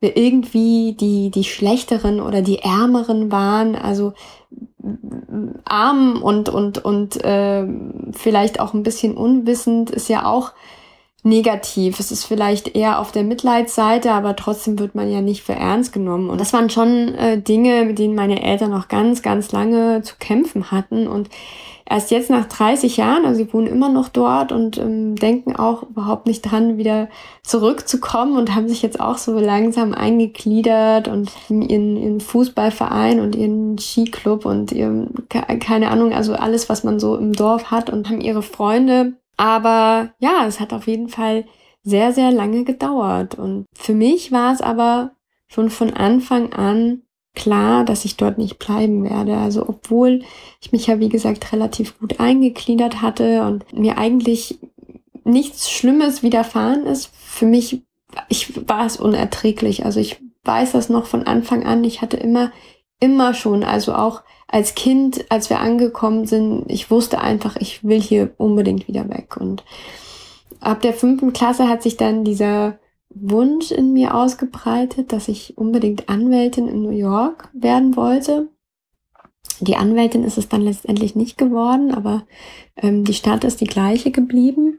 wir 0.00 0.16
irgendwie 0.16 0.96
die, 0.98 1.30
die 1.30 1.44
Schlechteren 1.44 2.20
oder 2.20 2.42
die 2.42 2.60
Ärmeren 2.60 3.30
waren, 3.30 3.76
also 3.76 4.14
arm 5.64 6.22
und, 6.22 6.48
und, 6.48 6.78
und 6.84 7.22
äh, 7.22 7.66
vielleicht 8.12 8.60
auch 8.60 8.72
ein 8.74 8.82
bisschen 8.82 9.16
unwissend 9.16 9.90
ist 9.90 10.08
ja 10.08 10.24
auch 10.24 10.52
negativ. 11.22 12.00
Es 12.00 12.10
ist 12.10 12.24
vielleicht 12.24 12.74
eher 12.74 12.98
auf 12.98 13.12
der 13.12 13.24
Mitleidsseite, 13.24 14.12
aber 14.12 14.36
trotzdem 14.36 14.78
wird 14.78 14.94
man 14.94 15.10
ja 15.10 15.20
nicht 15.20 15.42
für 15.42 15.54
ernst 15.54 15.92
genommen. 15.92 16.30
Und 16.30 16.40
das 16.40 16.52
waren 16.52 16.70
schon 16.70 17.14
äh, 17.14 17.40
Dinge, 17.40 17.84
mit 17.84 17.98
denen 17.98 18.14
meine 18.14 18.42
Eltern 18.42 18.70
noch 18.70 18.88
ganz, 18.88 19.22
ganz 19.22 19.52
lange 19.52 20.02
zu 20.02 20.14
kämpfen 20.18 20.70
hatten. 20.70 21.06
Und 21.06 21.28
erst 21.90 22.10
jetzt 22.12 22.30
nach 22.30 22.46
30 22.46 22.96
Jahren, 22.96 23.26
also 23.26 23.36
sie 23.44 23.52
wohnen 23.52 23.66
immer 23.66 23.88
noch 23.88 24.08
dort 24.08 24.52
und 24.52 24.78
ähm, 24.78 25.16
denken 25.16 25.56
auch 25.56 25.82
überhaupt 25.82 26.26
nicht 26.26 26.42
dran, 26.42 26.78
wieder 26.78 27.08
zurückzukommen 27.42 28.38
und 28.38 28.54
haben 28.54 28.68
sich 28.68 28.80
jetzt 28.80 29.00
auch 29.00 29.18
so 29.18 29.38
langsam 29.38 29.92
eingegliedert 29.92 31.08
und 31.08 31.30
ihren, 31.48 31.96
ihren 31.96 32.20
Fußballverein 32.20 33.20
und 33.20 33.34
ihren 33.34 33.76
Skiclub 33.76 34.46
und 34.46 34.72
ihren, 34.72 35.28
keine 35.28 35.90
Ahnung, 35.90 36.12
also 36.12 36.34
alles, 36.34 36.68
was 36.68 36.84
man 36.84 37.00
so 37.00 37.16
im 37.16 37.32
Dorf 37.32 37.72
hat 37.72 37.90
und 37.90 38.08
haben 38.08 38.20
ihre 38.20 38.42
Freunde. 38.42 39.14
Aber 39.40 40.10
ja, 40.18 40.44
es 40.46 40.60
hat 40.60 40.74
auf 40.74 40.86
jeden 40.86 41.08
Fall 41.08 41.46
sehr, 41.82 42.12
sehr 42.12 42.30
lange 42.30 42.62
gedauert. 42.64 43.36
Und 43.36 43.64
für 43.72 43.94
mich 43.94 44.32
war 44.32 44.52
es 44.52 44.60
aber 44.60 45.12
schon 45.48 45.70
von 45.70 45.94
Anfang 45.94 46.52
an 46.52 47.04
klar, 47.34 47.86
dass 47.86 48.04
ich 48.04 48.18
dort 48.18 48.36
nicht 48.36 48.58
bleiben 48.58 49.02
werde. 49.02 49.38
Also 49.38 49.66
obwohl 49.66 50.24
ich 50.60 50.72
mich 50.72 50.88
ja, 50.88 51.00
wie 51.00 51.08
gesagt, 51.08 51.54
relativ 51.54 51.98
gut 51.98 52.20
eingegliedert 52.20 53.00
hatte 53.00 53.46
und 53.46 53.72
mir 53.72 53.96
eigentlich 53.96 54.58
nichts 55.24 55.70
Schlimmes 55.70 56.22
widerfahren 56.22 56.84
ist, 56.84 57.10
für 57.16 57.46
mich, 57.46 57.80
ich 58.28 58.68
war 58.68 58.84
es 58.84 58.98
unerträglich. 58.98 59.86
Also 59.86 60.00
ich 60.00 60.20
weiß 60.44 60.72
das 60.72 60.90
noch 60.90 61.06
von 61.06 61.22
Anfang 61.22 61.64
an. 61.64 61.82
Ich 61.84 62.02
hatte 62.02 62.18
immer, 62.18 62.52
immer 63.00 63.34
schon, 63.34 63.64
also 63.64 63.94
auch 63.94 64.22
als 64.46 64.74
Kind, 64.74 65.26
als 65.30 65.48
wir 65.48 65.60
angekommen 65.60 66.26
sind, 66.26 66.64
ich 66.68 66.90
wusste 66.90 67.20
einfach, 67.20 67.56
ich 67.56 67.84
will 67.84 68.00
hier 68.00 68.32
unbedingt 68.36 68.88
wieder 68.88 69.08
weg. 69.08 69.36
Und 69.36 69.64
ab 70.60 70.82
der 70.82 70.92
fünften 70.92 71.32
Klasse 71.32 71.68
hat 71.68 71.82
sich 71.82 71.96
dann 71.96 72.24
dieser 72.24 72.78
Wunsch 73.10 73.70
in 73.70 73.92
mir 73.92 74.14
ausgebreitet, 74.14 75.12
dass 75.12 75.28
ich 75.28 75.56
unbedingt 75.56 76.08
Anwältin 76.08 76.68
in 76.68 76.82
New 76.82 76.90
York 76.90 77.48
werden 77.52 77.96
wollte. 77.96 78.48
Die 79.60 79.76
Anwältin 79.76 80.24
ist 80.24 80.38
es 80.38 80.48
dann 80.48 80.62
letztendlich 80.62 81.14
nicht 81.14 81.36
geworden, 81.36 81.92
aber 81.92 82.24
ähm, 82.76 83.04
die 83.04 83.14
Stadt 83.14 83.44
ist 83.44 83.60
die 83.60 83.66
gleiche 83.66 84.10
geblieben. 84.10 84.78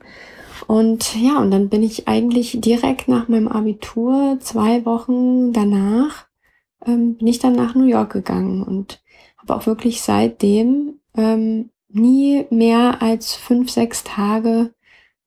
Und 0.67 1.15
ja, 1.15 1.39
und 1.39 1.51
dann 1.51 1.69
bin 1.69 1.83
ich 1.83 2.07
eigentlich 2.07 2.59
direkt 2.61 3.07
nach 3.07 3.27
meinem 3.27 3.47
Abitur, 3.47 4.37
zwei 4.39 4.85
Wochen 4.85 5.53
danach, 5.53 6.27
ähm, 6.85 7.15
bin 7.15 7.27
ich 7.27 7.39
dann 7.39 7.53
nach 7.53 7.75
New 7.75 7.85
York 7.85 8.11
gegangen 8.13 8.63
und 8.63 9.01
habe 9.37 9.55
auch 9.55 9.65
wirklich 9.65 10.01
seitdem 10.01 10.99
ähm, 11.15 11.69
nie 11.89 12.45
mehr 12.49 13.01
als 13.01 13.33
fünf, 13.35 13.69
sechs 13.69 14.03
Tage 14.03 14.73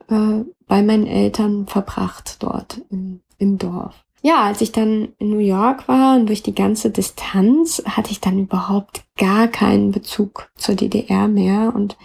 äh, 0.08 0.44
bei 0.66 0.82
meinen 0.82 1.06
Eltern 1.06 1.66
verbracht 1.66 2.36
dort 2.40 2.80
im, 2.90 3.20
im 3.38 3.58
Dorf. 3.58 4.04
Ja, 4.22 4.44
als 4.44 4.62
ich 4.62 4.72
dann 4.72 5.12
in 5.18 5.30
New 5.30 5.38
York 5.38 5.86
war 5.86 6.16
und 6.16 6.26
durch 6.26 6.42
die 6.42 6.54
ganze 6.54 6.90
Distanz 6.90 7.82
hatte 7.84 8.10
ich 8.10 8.22
dann 8.22 8.38
überhaupt 8.38 9.04
gar 9.18 9.48
keinen 9.48 9.90
Bezug 9.90 10.50
zur 10.56 10.74
DDR 10.74 11.28
mehr 11.28 11.74
und 11.74 11.98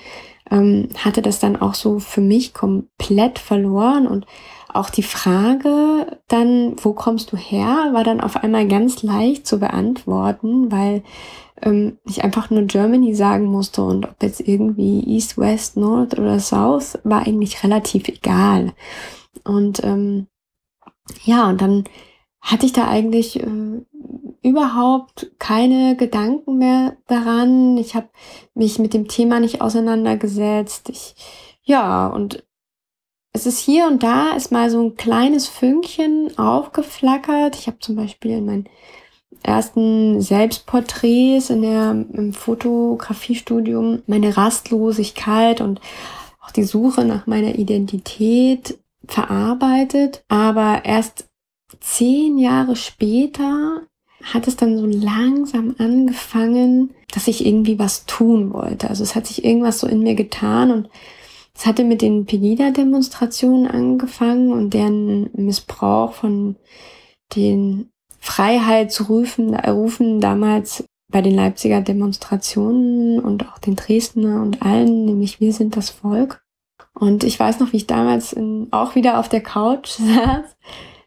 ähm, 0.52 0.90
hatte 0.98 1.22
das 1.22 1.40
dann 1.40 1.56
auch 1.56 1.76
so 1.76 2.00
für 2.00 2.20
mich 2.20 2.54
komplett 2.54 3.40
verloren 3.40 4.06
und 4.06 4.26
auch 4.74 4.90
die 4.90 5.04
Frage 5.04 6.20
dann, 6.28 6.76
wo 6.82 6.94
kommst 6.94 7.32
du 7.32 7.38
her, 7.38 7.90
war 7.92 8.04
dann 8.04 8.22
auf 8.22 8.38
einmal 8.38 8.68
ganz 8.68 9.04
leicht 9.04 9.48
zu 9.48 9.60
beantworten, 9.60 10.72
weil 10.72 11.04
ähm, 11.62 11.98
ich 12.06 12.24
einfach 12.24 12.50
nur 12.50 12.64
Germany 12.64 13.16
sagen 13.16 13.46
musste 13.46 13.84
und 13.84 14.06
ob 14.06 14.22
jetzt 14.22 14.42
irgendwie 14.42 15.04
East, 15.08 15.38
West, 15.38 15.78
North 15.78 16.18
oder 16.18 16.40
South 16.40 17.00
war 17.04 17.26
eigentlich 17.26 17.64
relativ 17.64 18.08
egal. 18.08 18.74
Und 19.44 19.84
ähm, 19.84 20.28
ja, 21.24 21.50
und 21.50 21.62
dann 21.62 21.84
hatte 22.42 22.66
ich 22.66 22.74
da 22.74 22.88
eigentlich 22.88 23.42
äh, 23.42 23.82
überhaupt 24.42 25.32
keine 25.40 25.96
Gedanken 25.98 26.58
mehr 26.58 26.96
daran. 27.08 27.78
Ich 27.78 27.96
habe 27.96 28.10
mich 28.54 28.80
mit 28.80 28.94
dem 28.94 29.08
Thema 29.08 29.40
nicht 29.40 29.62
auseinandergesetzt. 29.62 30.90
Ich, 30.90 31.16
ja, 31.64 32.08
und 32.08 32.46
es 33.32 33.46
ist 33.46 33.60
hier 33.60 33.88
und 33.88 34.04
da 34.04 34.32
ist 34.32 34.52
mal 34.52 34.70
so 34.70 34.82
ein 34.82 34.96
kleines 34.96 35.48
Fünkchen 35.48 36.38
aufgeflackert. 36.38 37.56
Ich 37.56 37.68
habe 37.68 37.80
zum 37.80 37.96
Beispiel 37.96 38.32
in 38.32 38.46
meinen 38.46 38.70
ersten 39.44 40.22
Selbstporträts 40.22 41.50
in 41.50 41.62
der, 41.62 41.92
im 41.92 42.34
Fotografiestudium 42.34 44.02
meine 44.08 44.36
Rastlosigkeit 44.36 45.62
und 45.62 45.80
auch 46.42 46.52
die 46.52 46.64
Suche 46.64 47.06
nach 47.06 47.28
meiner 47.28 47.56
Identität 47.56 48.80
verarbeitet. 49.06 50.24
Aber 50.28 50.84
erst 50.84 51.30
zehn 51.80 52.38
Jahre 52.38 52.76
später 52.76 53.84
hat 54.24 54.48
es 54.48 54.58
dann 54.58 54.78
so 54.78 54.86
langsam 54.86 55.76
angefangen, 55.78 56.94
dass 57.14 57.28
ich 57.28 57.46
irgendwie 57.46 57.80
was 57.80 58.06
tun 58.06 58.52
wollte. 58.52 58.90
Also 58.90 59.04
es 59.04 59.16
hat 59.16 59.28
sich 59.28 59.46
irgendwas 59.46 59.80
so 59.80 59.88
in 59.88 60.02
mir 60.02 60.16
getan 60.16 60.72
und 60.72 60.90
es 61.60 61.66
hatte 61.66 61.84
mit 61.84 62.02
den 62.02 62.26
Pegida-Demonstrationen 62.26 63.68
angefangen 63.68 64.54
und 64.54 64.74
deren 64.74 65.30
Missbrauch 65.34 66.14
von 66.14 66.56
den 67.36 67.90
Freiheitsrufen 68.20 69.56
Rufen 69.56 70.22
damals 70.22 70.86
bei 71.12 71.22
den 71.22 71.36
Leipziger 71.36 71.82
Demonstrationen 71.82 73.20
und 73.20 73.46
auch 73.46 73.58
den 73.58 73.76
Dresdner 73.76 74.42
und 74.42 74.62
allen, 74.62 75.04
nämlich 75.04 75.42
wir 75.42 75.52
sind 75.52 75.76
das 75.76 75.90
Volk. 75.90 76.42
Und 76.94 77.26
ich 77.26 77.38
weiß 77.38 77.60
noch, 77.60 77.74
wie 77.74 77.78
ich 77.78 77.88
damals 77.88 78.32
in, 78.32 78.70
auch 78.72 78.96
wieder 78.96 79.20
auf 79.20 79.28
der 79.28 79.42
Couch 79.42 79.90
saß, 79.98 80.56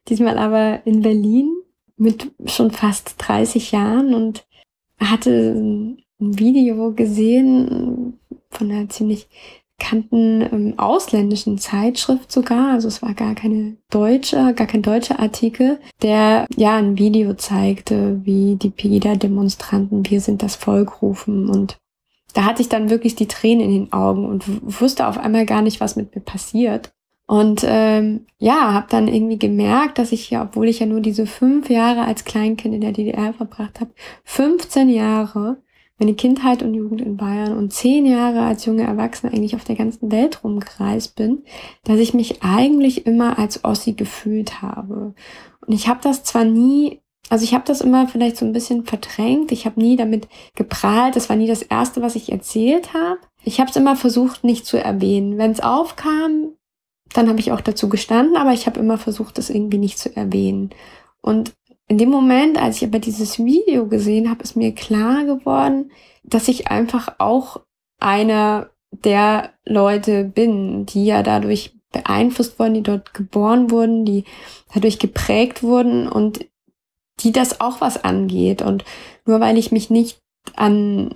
diesmal 0.08 0.36
aber 0.36 0.86
in 0.86 1.00
Berlin 1.00 1.50
mit 1.96 2.30
schon 2.44 2.72
fast 2.72 3.14
30 3.16 3.72
Jahren 3.72 4.12
und 4.12 4.44
hatte 4.98 5.54
ein 6.20 6.38
Video 6.38 6.92
gesehen 6.92 8.18
von 8.50 8.70
einer 8.70 8.90
ziemlich 8.90 9.28
bekannten 9.82 10.42
ähm, 10.42 10.78
ausländischen 10.78 11.58
Zeitschrift 11.58 12.30
sogar, 12.30 12.72
also 12.72 12.86
es 12.86 13.02
war 13.02 13.14
gar 13.14 13.34
keine 13.34 13.76
deutsche, 13.90 14.54
gar 14.54 14.66
kein 14.66 14.82
deutscher 14.82 15.18
Artikel, 15.18 15.80
der 16.02 16.46
ja 16.56 16.76
ein 16.76 16.98
Video 16.98 17.34
zeigte, 17.34 18.20
wie 18.24 18.56
die 18.56 18.70
Pegida-Demonstranten 18.70 20.08
Wir 20.08 20.20
sind 20.20 20.42
das 20.42 20.54
Volk 20.54 21.02
rufen 21.02 21.48
und 21.48 21.78
da 22.34 22.44
hatte 22.44 22.62
ich 22.62 22.68
dann 22.68 22.90
wirklich 22.90 23.16
die 23.16 23.26
Tränen 23.26 23.66
in 23.66 23.72
den 23.72 23.92
Augen 23.92 24.24
und 24.24 24.44
wusste 24.80 25.06
auf 25.06 25.18
einmal 25.18 25.46
gar 25.46 25.62
nicht, 25.62 25.80
was 25.80 25.96
mit 25.96 26.14
mir 26.14 26.22
passiert. 26.22 26.92
Und 27.26 27.64
ähm, 27.66 28.26
ja, 28.38 28.72
habe 28.72 28.86
dann 28.88 29.08
irgendwie 29.08 29.38
gemerkt, 29.38 29.98
dass 29.98 30.12
ich 30.12 30.30
ja, 30.30 30.42
obwohl 30.42 30.68
ich 30.68 30.80
ja 30.80 30.86
nur 30.86 31.00
diese 31.00 31.26
fünf 31.26 31.68
Jahre 31.68 32.04
als 32.04 32.24
Kleinkind 32.24 32.74
in 32.74 32.80
der 32.80 32.92
DDR 32.92 33.32
verbracht 33.34 33.80
habe, 33.80 33.90
15 34.24 34.88
Jahre 34.88 35.58
meine 35.98 36.14
Kindheit 36.14 36.62
und 36.62 36.74
Jugend 36.74 37.00
in 37.00 37.16
Bayern 37.16 37.56
und 37.56 37.72
zehn 37.72 38.06
Jahre 38.06 38.42
als 38.42 38.64
junge 38.64 38.82
Erwachsene 38.82 39.32
eigentlich 39.32 39.54
auf 39.54 39.64
der 39.64 39.76
ganzen 39.76 40.10
Welt 40.10 40.42
rumgereist 40.42 41.14
bin, 41.16 41.44
dass 41.84 41.98
ich 41.98 42.14
mich 42.14 42.42
eigentlich 42.42 43.06
immer 43.06 43.38
als 43.38 43.64
Ossi 43.64 43.92
gefühlt 43.92 44.62
habe. 44.62 45.14
Und 45.66 45.72
ich 45.72 45.88
habe 45.88 46.00
das 46.02 46.24
zwar 46.24 46.44
nie, 46.44 47.00
also 47.28 47.44
ich 47.44 47.54
habe 47.54 47.64
das 47.66 47.80
immer 47.80 48.08
vielleicht 48.08 48.36
so 48.36 48.44
ein 48.44 48.52
bisschen 48.52 48.84
verdrängt, 48.84 49.52
ich 49.52 49.64
habe 49.64 49.80
nie 49.80 49.96
damit 49.96 50.28
geprahlt, 50.54 51.14
das 51.14 51.28
war 51.28 51.36
nie 51.36 51.46
das 51.46 51.62
Erste, 51.62 52.02
was 52.02 52.16
ich 52.16 52.32
erzählt 52.32 52.94
habe. 52.94 53.18
ich 53.44 53.60
habe 53.60 53.70
es 53.70 53.76
immer 53.76 53.96
versucht, 53.96 54.44
nicht 54.44 54.66
zu 54.66 54.82
erwähnen. 54.82 55.38
Wenn 55.38 55.52
es 55.52 55.60
aufkam, 55.60 56.56
dann 57.12 57.28
habe 57.28 57.40
ich 57.40 57.52
auch 57.52 57.60
dazu 57.60 57.88
gestanden, 57.88 58.36
aber 58.36 58.52
ich 58.52 58.66
habe 58.66 58.80
immer 58.80 58.98
versucht, 58.98 59.38
das 59.38 59.50
irgendwie 59.50 59.78
nicht 59.78 59.98
zu 59.98 60.14
erwähnen. 60.16 60.70
Und 61.20 61.52
in 61.92 61.98
dem 61.98 62.08
Moment, 62.08 62.56
als 62.56 62.76
ich 62.78 62.88
aber 62.88 63.00
dieses 63.00 63.38
Video 63.38 63.86
gesehen 63.86 64.30
habe, 64.30 64.42
ist 64.42 64.56
mir 64.56 64.74
klar 64.74 65.24
geworden, 65.24 65.90
dass 66.24 66.48
ich 66.48 66.68
einfach 66.68 67.16
auch 67.18 67.60
einer 68.00 68.70
der 68.90 69.50
Leute 69.66 70.24
bin, 70.24 70.86
die 70.86 71.04
ja 71.04 71.22
dadurch 71.22 71.74
beeinflusst 71.92 72.58
wurden, 72.58 72.72
die 72.72 72.82
dort 72.82 73.12
geboren 73.12 73.70
wurden, 73.70 74.06
die 74.06 74.24
dadurch 74.72 74.98
geprägt 74.98 75.62
wurden 75.62 76.08
und 76.08 76.46
die 77.20 77.30
das 77.30 77.60
auch 77.60 77.82
was 77.82 78.02
angeht. 78.02 78.62
Und 78.62 78.86
nur 79.26 79.40
weil 79.40 79.58
ich 79.58 79.70
mich 79.70 79.90
nicht 79.90 80.18
an 80.56 81.12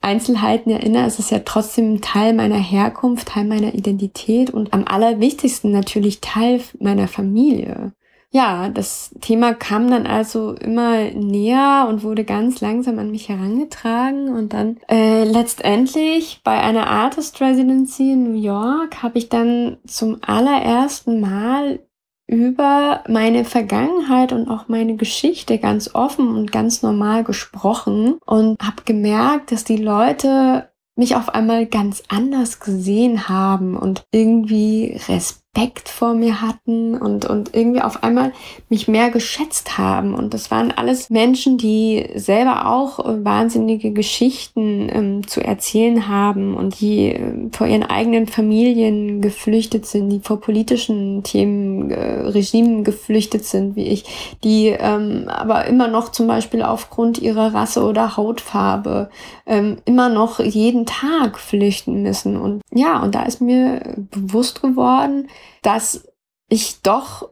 Einzelheiten 0.00 0.70
erinnere, 0.70 1.08
ist 1.08 1.18
es 1.18 1.30
ja 1.30 1.40
trotzdem 1.40 2.02
Teil 2.02 2.34
meiner 2.34 2.60
Herkunft, 2.60 3.30
Teil 3.30 3.46
meiner 3.46 3.74
Identität 3.74 4.50
und 4.50 4.72
am 4.74 4.84
allerwichtigsten 4.86 5.72
natürlich 5.72 6.20
Teil 6.20 6.60
meiner 6.78 7.08
Familie. 7.08 7.92
Ja, 8.34 8.68
das 8.68 9.14
Thema 9.20 9.54
kam 9.54 9.88
dann 9.88 10.08
also 10.08 10.54
immer 10.54 11.04
näher 11.12 11.86
und 11.88 12.02
wurde 12.02 12.24
ganz 12.24 12.60
langsam 12.60 12.98
an 12.98 13.12
mich 13.12 13.28
herangetragen 13.28 14.34
und 14.34 14.52
dann 14.52 14.80
äh, 14.88 15.22
letztendlich 15.22 16.40
bei 16.42 16.58
einer 16.58 16.88
Artist 16.88 17.40
Residency 17.40 18.10
in 18.10 18.24
New 18.24 18.40
York 18.40 19.04
habe 19.04 19.18
ich 19.18 19.28
dann 19.28 19.76
zum 19.86 20.18
allerersten 20.22 21.20
Mal 21.20 21.78
über 22.26 23.04
meine 23.06 23.44
Vergangenheit 23.44 24.32
und 24.32 24.48
auch 24.48 24.66
meine 24.66 24.96
Geschichte 24.96 25.58
ganz 25.58 25.94
offen 25.94 26.34
und 26.34 26.50
ganz 26.50 26.82
normal 26.82 27.22
gesprochen 27.22 28.18
und 28.26 28.60
habe 28.60 28.82
gemerkt, 28.84 29.52
dass 29.52 29.62
die 29.62 29.76
Leute 29.76 30.70
mich 30.96 31.14
auf 31.14 31.28
einmal 31.28 31.66
ganz 31.66 32.02
anders 32.08 32.58
gesehen 32.58 33.28
haben 33.28 33.76
und 33.76 34.02
irgendwie 34.10 35.00
Respekt 35.08 35.43
Respekt 35.54 35.88
vor 35.88 36.14
mir 36.14 36.40
hatten 36.42 36.96
und, 36.96 37.26
und 37.26 37.54
irgendwie 37.54 37.80
auf 37.80 38.02
einmal 38.02 38.32
mich 38.68 38.88
mehr 38.88 39.10
geschätzt 39.10 39.78
haben. 39.78 40.14
Und 40.14 40.34
das 40.34 40.50
waren 40.50 40.72
alles 40.72 41.10
Menschen, 41.10 41.58
die 41.58 42.06
selber 42.16 42.66
auch 42.66 42.98
wahnsinnige 42.98 43.92
Geschichten 43.92 44.88
ähm, 44.92 45.28
zu 45.28 45.40
erzählen 45.40 46.08
haben 46.08 46.54
und 46.54 46.80
die 46.80 47.12
äh, 47.12 47.48
vor 47.52 47.66
ihren 47.66 47.84
eigenen 47.84 48.26
Familien 48.26 49.20
geflüchtet 49.20 49.86
sind, 49.86 50.10
die 50.10 50.20
vor 50.20 50.40
politischen 50.40 51.22
Themen, 51.22 51.90
äh, 51.90 52.20
Regimen 52.22 52.82
geflüchtet 52.82 53.44
sind, 53.44 53.76
wie 53.76 53.86
ich, 53.86 54.04
die 54.42 54.68
ähm, 54.68 55.24
aber 55.28 55.66
immer 55.66 55.88
noch 55.88 56.10
zum 56.10 56.26
Beispiel 56.26 56.62
aufgrund 56.62 57.18
ihrer 57.18 57.54
Rasse 57.54 57.84
oder 57.84 58.16
Hautfarbe 58.16 59.08
ähm, 59.46 59.76
immer 59.84 60.08
noch 60.08 60.40
jeden 60.40 60.86
Tag 60.86 61.38
flüchten 61.38 62.02
müssen. 62.02 62.36
Und 62.36 62.60
ja, 62.72 63.00
und 63.02 63.14
da 63.14 63.22
ist 63.22 63.40
mir 63.40 63.80
bewusst 64.10 64.60
geworden, 64.60 65.28
dass 65.62 66.08
ich 66.48 66.82
doch 66.82 67.30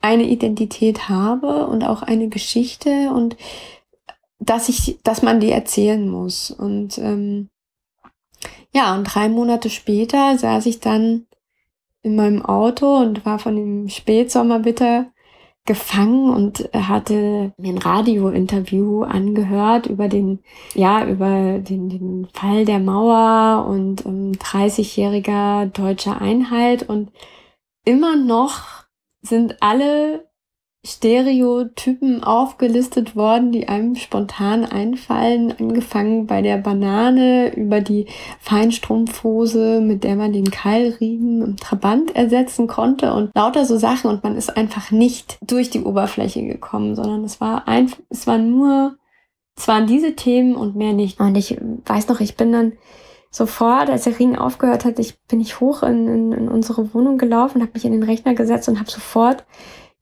eine 0.00 0.24
Identität 0.24 1.08
habe 1.08 1.66
und 1.66 1.84
auch 1.84 2.02
eine 2.02 2.28
Geschichte 2.28 3.10
und 3.10 3.36
dass 4.38 4.68
ich, 4.68 4.98
dass 5.02 5.22
man 5.22 5.40
die 5.40 5.50
erzählen 5.50 6.08
muss. 6.08 6.50
Und 6.50 6.98
ähm, 6.98 7.48
ja, 8.72 8.94
und 8.94 9.04
drei 9.04 9.28
Monate 9.28 9.70
später 9.70 10.36
saß 10.36 10.66
ich 10.66 10.80
dann 10.80 11.26
in 12.02 12.16
meinem 12.16 12.44
Auto 12.44 12.98
und 12.98 13.24
war 13.24 13.38
von 13.38 13.56
dem 13.56 13.88
Spätsommer 13.88 14.58
bitte 14.58 15.06
gefangen 15.66 16.30
und 16.30 16.68
hatte 16.74 17.52
mir 17.56 17.72
ein 17.72 17.78
Radiointerview 17.78 19.04
angehört 19.04 19.86
über 19.86 20.08
den, 20.08 20.40
ja, 20.74 21.06
über 21.06 21.58
den, 21.58 21.88
den 21.88 22.28
Fall 22.34 22.66
der 22.66 22.80
Mauer 22.80 23.66
und 23.66 24.04
ähm, 24.04 24.32
30-jähriger 24.32 25.66
deutscher 25.66 26.20
Einheit 26.20 26.86
und 26.86 27.10
immer 27.84 28.16
noch 28.16 28.84
sind 29.22 29.62
alle 29.62 30.26
Stereotypen 30.86 32.22
aufgelistet 32.22 33.16
worden, 33.16 33.52
die 33.52 33.68
einem 33.68 33.94
spontan 33.96 34.66
einfallen, 34.66 35.54
angefangen 35.58 36.26
bei 36.26 36.42
der 36.42 36.58
Banane 36.58 37.54
über 37.56 37.80
die 37.80 38.06
Feinstrumpfhose, 38.40 39.80
mit 39.80 40.04
der 40.04 40.16
man 40.16 40.34
den 40.34 40.50
Keilriemen 40.50 41.40
im 41.40 41.56
Trabant 41.56 42.14
ersetzen 42.14 42.66
konnte 42.66 43.14
und 43.14 43.30
lauter 43.34 43.64
so 43.64 43.78
Sachen 43.78 44.10
und 44.10 44.22
man 44.22 44.36
ist 44.36 44.54
einfach 44.58 44.90
nicht 44.90 45.38
durch 45.40 45.70
die 45.70 45.82
Oberfläche 45.82 46.42
gekommen, 46.42 46.94
sondern 46.94 47.24
es 47.24 47.40
war 47.40 47.66
einfach, 47.66 47.98
es 48.10 48.26
war 48.26 48.36
nur, 48.36 48.98
es 49.56 49.66
waren 49.66 49.86
diese 49.86 50.14
Themen 50.14 50.54
und 50.54 50.76
mehr 50.76 50.92
nicht. 50.92 51.18
Und 51.18 51.34
ich 51.36 51.56
weiß 51.86 52.08
noch, 52.08 52.20
ich 52.20 52.36
bin 52.36 52.52
dann 52.52 52.72
sofort, 53.34 53.90
als 53.90 54.04
der 54.04 54.18
Ring 54.18 54.36
aufgehört 54.36 54.84
hat, 54.84 55.00
ich, 55.00 55.18
bin 55.26 55.40
ich 55.40 55.58
hoch 55.58 55.82
in, 55.82 56.06
in, 56.06 56.32
in 56.32 56.48
unsere 56.48 56.94
Wohnung 56.94 57.18
gelaufen, 57.18 57.62
habe 57.62 57.72
mich 57.74 57.84
in 57.84 57.90
den 57.90 58.04
Rechner 58.04 58.34
gesetzt 58.34 58.68
und 58.68 58.78
habe 58.78 58.90
sofort 58.90 59.44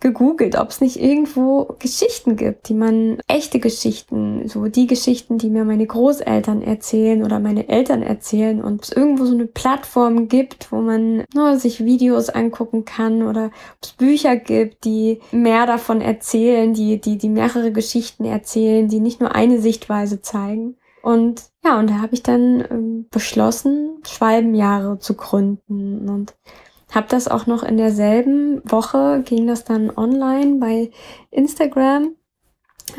gegoogelt, 0.01 0.59
ob 0.59 0.69
es 0.69 0.83
nicht 0.83 1.01
irgendwo 1.01 1.77
Geschichten 1.79 2.37
gibt, 2.37 2.69
die 2.69 2.75
man, 2.75 3.19
echte 3.29 3.59
Geschichten, 3.59 4.49
so 4.49 4.67
die 4.67 4.87
Geschichten, 4.87 5.39
die 5.39 5.49
mir 5.49 5.65
meine 5.65 5.87
Großeltern 5.87 6.61
erzählen 6.61 7.25
oder 7.25 7.39
meine 7.39 7.69
Eltern 7.69 8.03
erzählen 8.03 8.63
und 8.63 8.75
ob 8.75 8.83
es 8.83 8.93
irgendwo 8.93 9.25
so 9.25 9.33
eine 9.33 9.47
Plattform 9.47 10.29
gibt, 10.29 10.71
wo 10.71 10.83
man 10.83 11.25
nur 11.33 11.57
sich 11.57 11.85
Videos 11.85 12.29
angucken 12.29 12.85
kann 12.85 13.23
oder 13.23 13.47
ob 13.47 13.83
es 13.83 13.93
Bücher 13.93 14.37
gibt, 14.37 14.85
die 14.85 15.21
mehr 15.31 15.67
davon 15.67 16.01
erzählen, 16.03 16.75
die, 16.75 17.01
die, 17.01 17.17
die 17.17 17.31
mehrere 17.31 17.73
Geschichten 17.73 18.25
erzählen, 18.25 18.89
die 18.89 19.01
nicht 19.01 19.21
nur 19.21 19.35
eine 19.35 19.61
Sichtweise 19.61 20.21
zeigen. 20.21 20.77
Und 21.03 21.43
ja, 21.65 21.79
und 21.79 21.91
da 21.91 22.01
habe 22.01 22.15
ich 22.15 22.23
dann 22.23 22.65
ähm, 22.71 23.07
beschlossen, 23.11 24.01
Schwalbenjahre 24.07 24.99
zu 24.99 25.15
gründen. 25.15 26.09
Und 26.09 26.35
habe 26.93 27.07
das 27.09 27.29
auch 27.29 27.47
noch 27.47 27.63
in 27.63 27.77
derselben 27.77 28.61
Woche, 28.65 29.23
ging 29.25 29.47
das 29.47 29.65
dann 29.65 29.91
online 29.97 30.59
bei 30.59 30.91
Instagram 31.31 32.15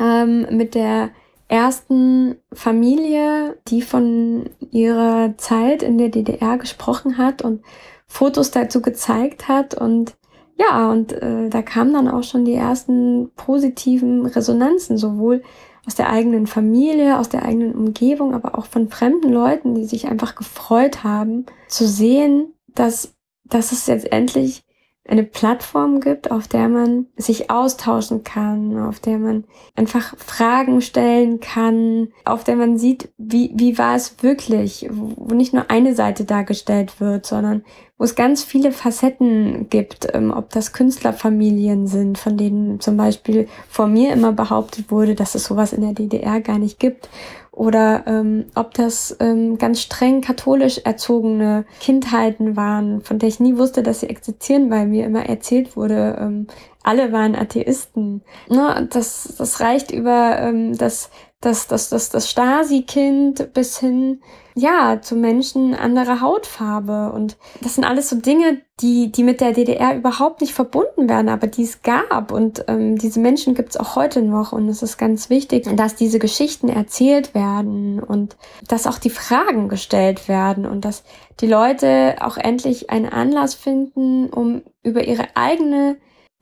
ähm, 0.00 0.46
mit 0.50 0.74
der 0.74 1.10
ersten 1.48 2.36
Familie, 2.52 3.58
die 3.68 3.82
von 3.82 4.50
ihrer 4.70 5.34
Zeit 5.36 5.82
in 5.82 5.98
der 5.98 6.08
DDR 6.08 6.58
gesprochen 6.58 7.18
hat 7.18 7.42
und 7.42 7.62
Fotos 8.06 8.50
dazu 8.50 8.82
gezeigt 8.82 9.48
hat. 9.48 9.74
Und 9.74 10.16
ja, 10.56 10.90
und 10.90 11.12
äh, 11.12 11.48
da 11.48 11.62
kamen 11.62 11.92
dann 11.92 12.08
auch 12.08 12.22
schon 12.22 12.44
die 12.44 12.54
ersten 12.54 13.30
positiven 13.36 14.26
Resonanzen, 14.26 14.96
sowohl 14.96 15.42
aus 15.86 15.94
der 15.94 16.10
eigenen 16.10 16.46
Familie, 16.46 17.18
aus 17.18 17.28
der 17.28 17.44
eigenen 17.44 17.74
Umgebung, 17.74 18.34
aber 18.34 18.58
auch 18.58 18.66
von 18.66 18.88
fremden 18.88 19.32
Leuten, 19.32 19.74
die 19.74 19.84
sich 19.84 20.08
einfach 20.08 20.34
gefreut 20.34 21.04
haben, 21.04 21.46
zu 21.68 21.86
sehen, 21.86 22.54
dass, 22.68 23.14
dass 23.44 23.72
es 23.72 23.86
jetzt 23.86 24.10
endlich 24.10 24.64
eine 25.06 25.22
Plattform 25.22 26.00
gibt, 26.00 26.30
auf 26.30 26.48
der 26.48 26.68
man 26.68 27.06
sich 27.16 27.50
austauschen 27.50 28.24
kann, 28.24 28.78
auf 28.78 29.00
der 29.00 29.18
man 29.18 29.44
einfach 29.76 30.16
Fragen 30.16 30.80
stellen 30.80 31.40
kann, 31.40 32.08
auf 32.24 32.42
der 32.42 32.56
man 32.56 32.78
sieht, 32.78 33.12
wie, 33.18 33.52
wie 33.54 33.76
war 33.76 33.96
es 33.96 34.22
wirklich, 34.22 34.88
wo 34.90 35.34
nicht 35.34 35.52
nur 35.52 35.70
eine 35.70 35.94
Seite 35.94 36.24
dargestellt 36.24 37.00
wird, 37.00 37.26
sondern 37.26 37.64
wo 38.04 38.06
es 38.06 38.16
ganz 38.16 38.44
viele 38.44 38.70
Facetten 38.70 39.70
gibt, 39.70 40.08
ähm, 40.12 40.30
ob 40.30 40.50
das 40.50 40.74
Künstlerfamilien 40.74 41.86
sind, 41.86 42.18
von 42.18 42.36
denen 42.36 42.78
zum 42.78 42.98
Beispiel 42.98 43.48
vor 43.70 43.86
mir 43.86 44.12
immer 44.12 44.32
behauptet 44.32 44.90
wurde, 44.90 45.14
dass 45.14 45.34
es 45.34 45.44
sowas 45.44 45.72
in 45.72 45.80
der 45.80 45.94
DDR 45.94 46.42
gar 46.42 46.58
nicht 46.58 46.78
gibt 46.78 47.08
oder 47.50 48.06
ähm, 48.06 48.44
ob 48.54 48.74
das 48.74 49.16
ähm, 49.20 49.56
ganz 49.56 49.80
streng 49.80 50.20
katholisch 50.20 50.82
erzogene 50.84 51.64
Kindheiten 51.80 52.56
waren, 52.56 53.00
von 53.00 53.18
der 53.18 53.30
ich 53.30 53.40
nie 53.40 53.56
wusste, 53.56 53.82
dass 53.82 54.00
sie 54.00 54.10
existieren, 54.10 54.68
weil 54.70 54.86
mir 54.86 55.06
immer 55.06 55.24
erzählt 55.24 55.74
wurde, 55.74 56.18
ähm, 56.20 56.46
alle 56.82 57.10
waren 57.10 57.34
Atheisten. 57.34 58.20
Ne, 58.50 58.86
das, 58.92 59.34
das 59.38 59.60
reicht 59.60 59.92
über 59.92 60.36
ähm, 60.40 60.76
das, 60.76 61.08
das, 61.40 61.68
das, 61.68 61.88
das, 61.88 62.10
das 62.10 62.28
Stasi-Kind 62.28 63.54
bis 63.54 63.78
hin 63.78 64.20
ja, 64.56 65.00
zu 65.02 65.16
Menschen 65.16 65.74
anderer 65.74 66.20
Hautfarbe. 66.20 67.12
Und 67.12 67.36
das 67.60 67.74
sind 67.74 67.84
alles 67.84 68.08
so 68.08 68.16
Dinge, 68.16 68.60
die, 68.80 69.10
die 69.10 69.24
mit 69.24 69.40
der 69.40 69.52
DDR 69.52 69.96
überhaupt 69.96 70.40
nicht 70.40 70.54
verbunden 70.54 71.08
werden, 71.08 71.28
aber 71.28 71.48
die 71.48 71.64
es 71.64 71.82
gab. 71.82 72.30
Und 72.30 72.64
ähm, 72.68 72.96
diese 72.96 73.18
Menschen 73.18 73.54
gibt 73.54 73.70
es 73.70 73.76
auch 73.76 73.96
heute 73.96 74.22
noch. 74.22 74.52
Und 74.52 74.68
es 74.68 74.82
ist 74.82 74.96
ganz 74.96 75.28
wichtig, 75.28 75.68
dass 75.76 75.96
diese 75.96 76.20
Geschichten 76.20 76.68
erzählt 76.68 77.34
werden 77.34 78.00
und 78.00 78.36
dass 78.68 78.86
auch 78.86 78.98
die 78.98 79.10
Fragen 79.10 79.68
gestellt 79.68 80.28
werden 80.28 80.66
und 80.66 80.84
dass 80.84 81.02
die 81.40 81.48
Leute 81.48 82.16
auch 82.20 82.36
endlich 82.36 82.90
einen 82.90 83.08
Anlass 83.08 83.54
finden, 83.54 84.30
um 84.30 84.62
über 84.84 85.04
ihre 85.04 85.26
eigene 85.34 85.96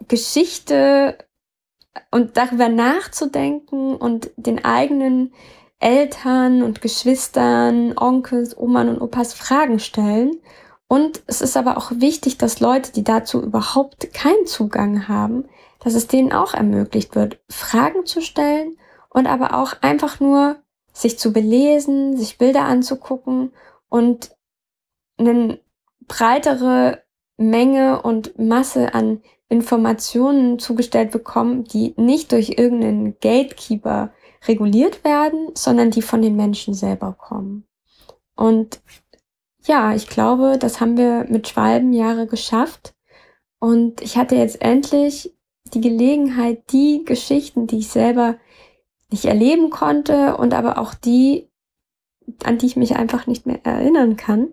Geschichte 0.08 1.16
und 2.10 2.36
darüber 2.36 2.68
nachzudenken 2.68 3.96
und 3.96 4.30
den 4.36 4.64
eigenen 4.64 5.32
Eltern 5.82 6.62
und 6.62 6.80
Geschwistern, 6.80 7.94
Onkels, 7.96 8.56
Oman 8.56 8.88
und 8.88 9.00
Opas 9.00 9.34
Fragen 9.34 9.78
stellen. 9.78 10.40
Und 10.88 11.22
es 11.26 11.40
ist 11.40 11.56
aber 11.56 11.76
auch 11.76 11.90
wichtig, 11.96 12.38
dass 12.38 12.60
Leute, 12.60 12.92
die 12.92 13.02
dazu 13.02 13.42
überhaupt 13.42 14.12
keinen 14.14 14.46
Zugang 14.46 15.08
haben, 15.08 15.44
dass 15.80 15.94
es 15.94 16.06
denen 16.06 16.32
auch 16.32 16.54
ermöglicht 16.54 17.14
wird, 17.14 17.40
Fragen 17.48 18.06
zu 18.06 18.20
stellen 18.20 18.76
und 19.10 19.26
aber 19.26 19.54
auch 19.54 19.74
einfach 19.80 20.20
nur 20.20 20.56
sich 20.92 21.18
zu 21.18 21.32
belesen, 21.32 22.16
sich 22.16 22.38
Bilder 22.38 22.62
anzugucken 22.62 23.52
und 23.88 24.36
eine 25.18 25.58
breitere 26.06 27.02
Menge 27.36 28.02
und 28.02 28.38
Masse 28.38 28.94
an 28.94 29.22
Informationen 29.48 30.58
zugestellt 30.58 31.10
bekommen, 31.10 31.64
die 31.64 31.94
nicht 31.96 32.32
durch 32.32 32.50
irgendeinen 32.50 33.18
Gatekeeper 33.20 34.12
reguliert 34.46 35.04
werden, 35.04 35.50
sondern 35.54 35.90
die 35.90 36.02
von 36.02 36.22
den 36.22 36.36
Menschen 36.36 36.74
selber 36.74 37.12
kommen. 37.12 37.64
Und 38.34 38.80
ja, 39.64 39.94
ich 39.94 40.08
glaube, 40.08 40.58
das 40.58 40.80
haben 40.80 40.96
wir 40.96 41.26
mit 41.28 41.48
Schwalbenjahre 41.48 42.26
geschafft. 42.26 42.94
Und 43.60 44.00
ich 44.00 44.16
hatte 44.16 44.34
jetzt 44.34 44.60
endlich 44.60 45.32
die 45.72 45.80
Gelegenheit, 45.80 46.72
die 46.72 47.04
Geschichten, 47.04 47.66
die 47.66 47.78
ich 47.78 47.88
selber 47.88 48.36
nicht 49.10 49.24
erleben 49.26 49.70
konnte 49.70 50.36
und 50.36 50.54
aber 50.54 50.78
auch 50.78 50.94
die, 50.94 51.48
an 52.44 52.58
die 52.58 52.66
ich 52.66 52.76
mich 52.76 52.96
einfach 52.96 53.26
nicht 53.26 53.46
mehr 53.46 53.64
erinnern 53.64 54.16
kann, 54.16 54.48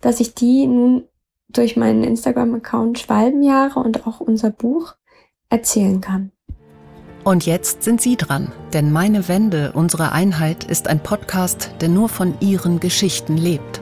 dass 0.00 0.20
ich 0.20 0.34
die 0.34 0.66
nun 0.66 1.08
durch 1.48 1.76
meinen 1.76 2.04
Instagram-Account 2.04 2.98
Schwalbenjahre 2.98 3.80
und 3.80 4.06
auch 4.06 4.20
unser 4.20 4.50
Buch 4.50 4.94
erzählen 5.48 6.00
kann. 6.00 6.32
Und 7.24 7.46
jetzt 7.46 7.84
sind 7.84 8.00
Sie 8.00 8.16
dran, 8.16 8.50
denn 8.72 8.90
Meine 8.90 9.28
Wende, 9.28 9.70
unsere 9.72 10.10
Einheit 10.12 10.64
ist 10.64 10.88
ein 10.88 11.00
Podcast, 11.00 11.70
der 11.80 11.88
nur 11.88 12.08
von 12.08 12.34
Ihren 12.40 12.80
Geschichten 12.80 13.36
lebt. 13.36 13.80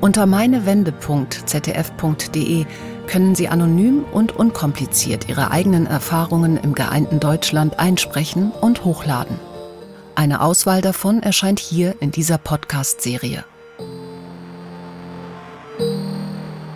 Unter 0.00 0.26
meinewende.zdf.de 0.26 2.66
können 3.06 3.34
Sie 3.34 3.48
anonym 3.48 4.04
und 4.12 4.36
unkompliziert 4.36 5.30
Ihre 5.30 5.50
eigenen 5.50 5.86
Erfahrungen 5.86 6.58
im 6.58 6.74
geeinten 6.74 7.20
Deutschland 7.20 7.78
einsprechen 7.78 8.52
und 8.60 8.84
hochladen. 8.84 9.40
Eine 10.14 10.42
Auswahl 10.42 10.82
davon 10.82 11.22
erscheint 11.22 11.60
hier 11.60 11.94
in 12.00 12.10
dieser 12.10 12.36
Podcast-Serie. 12.36 13.46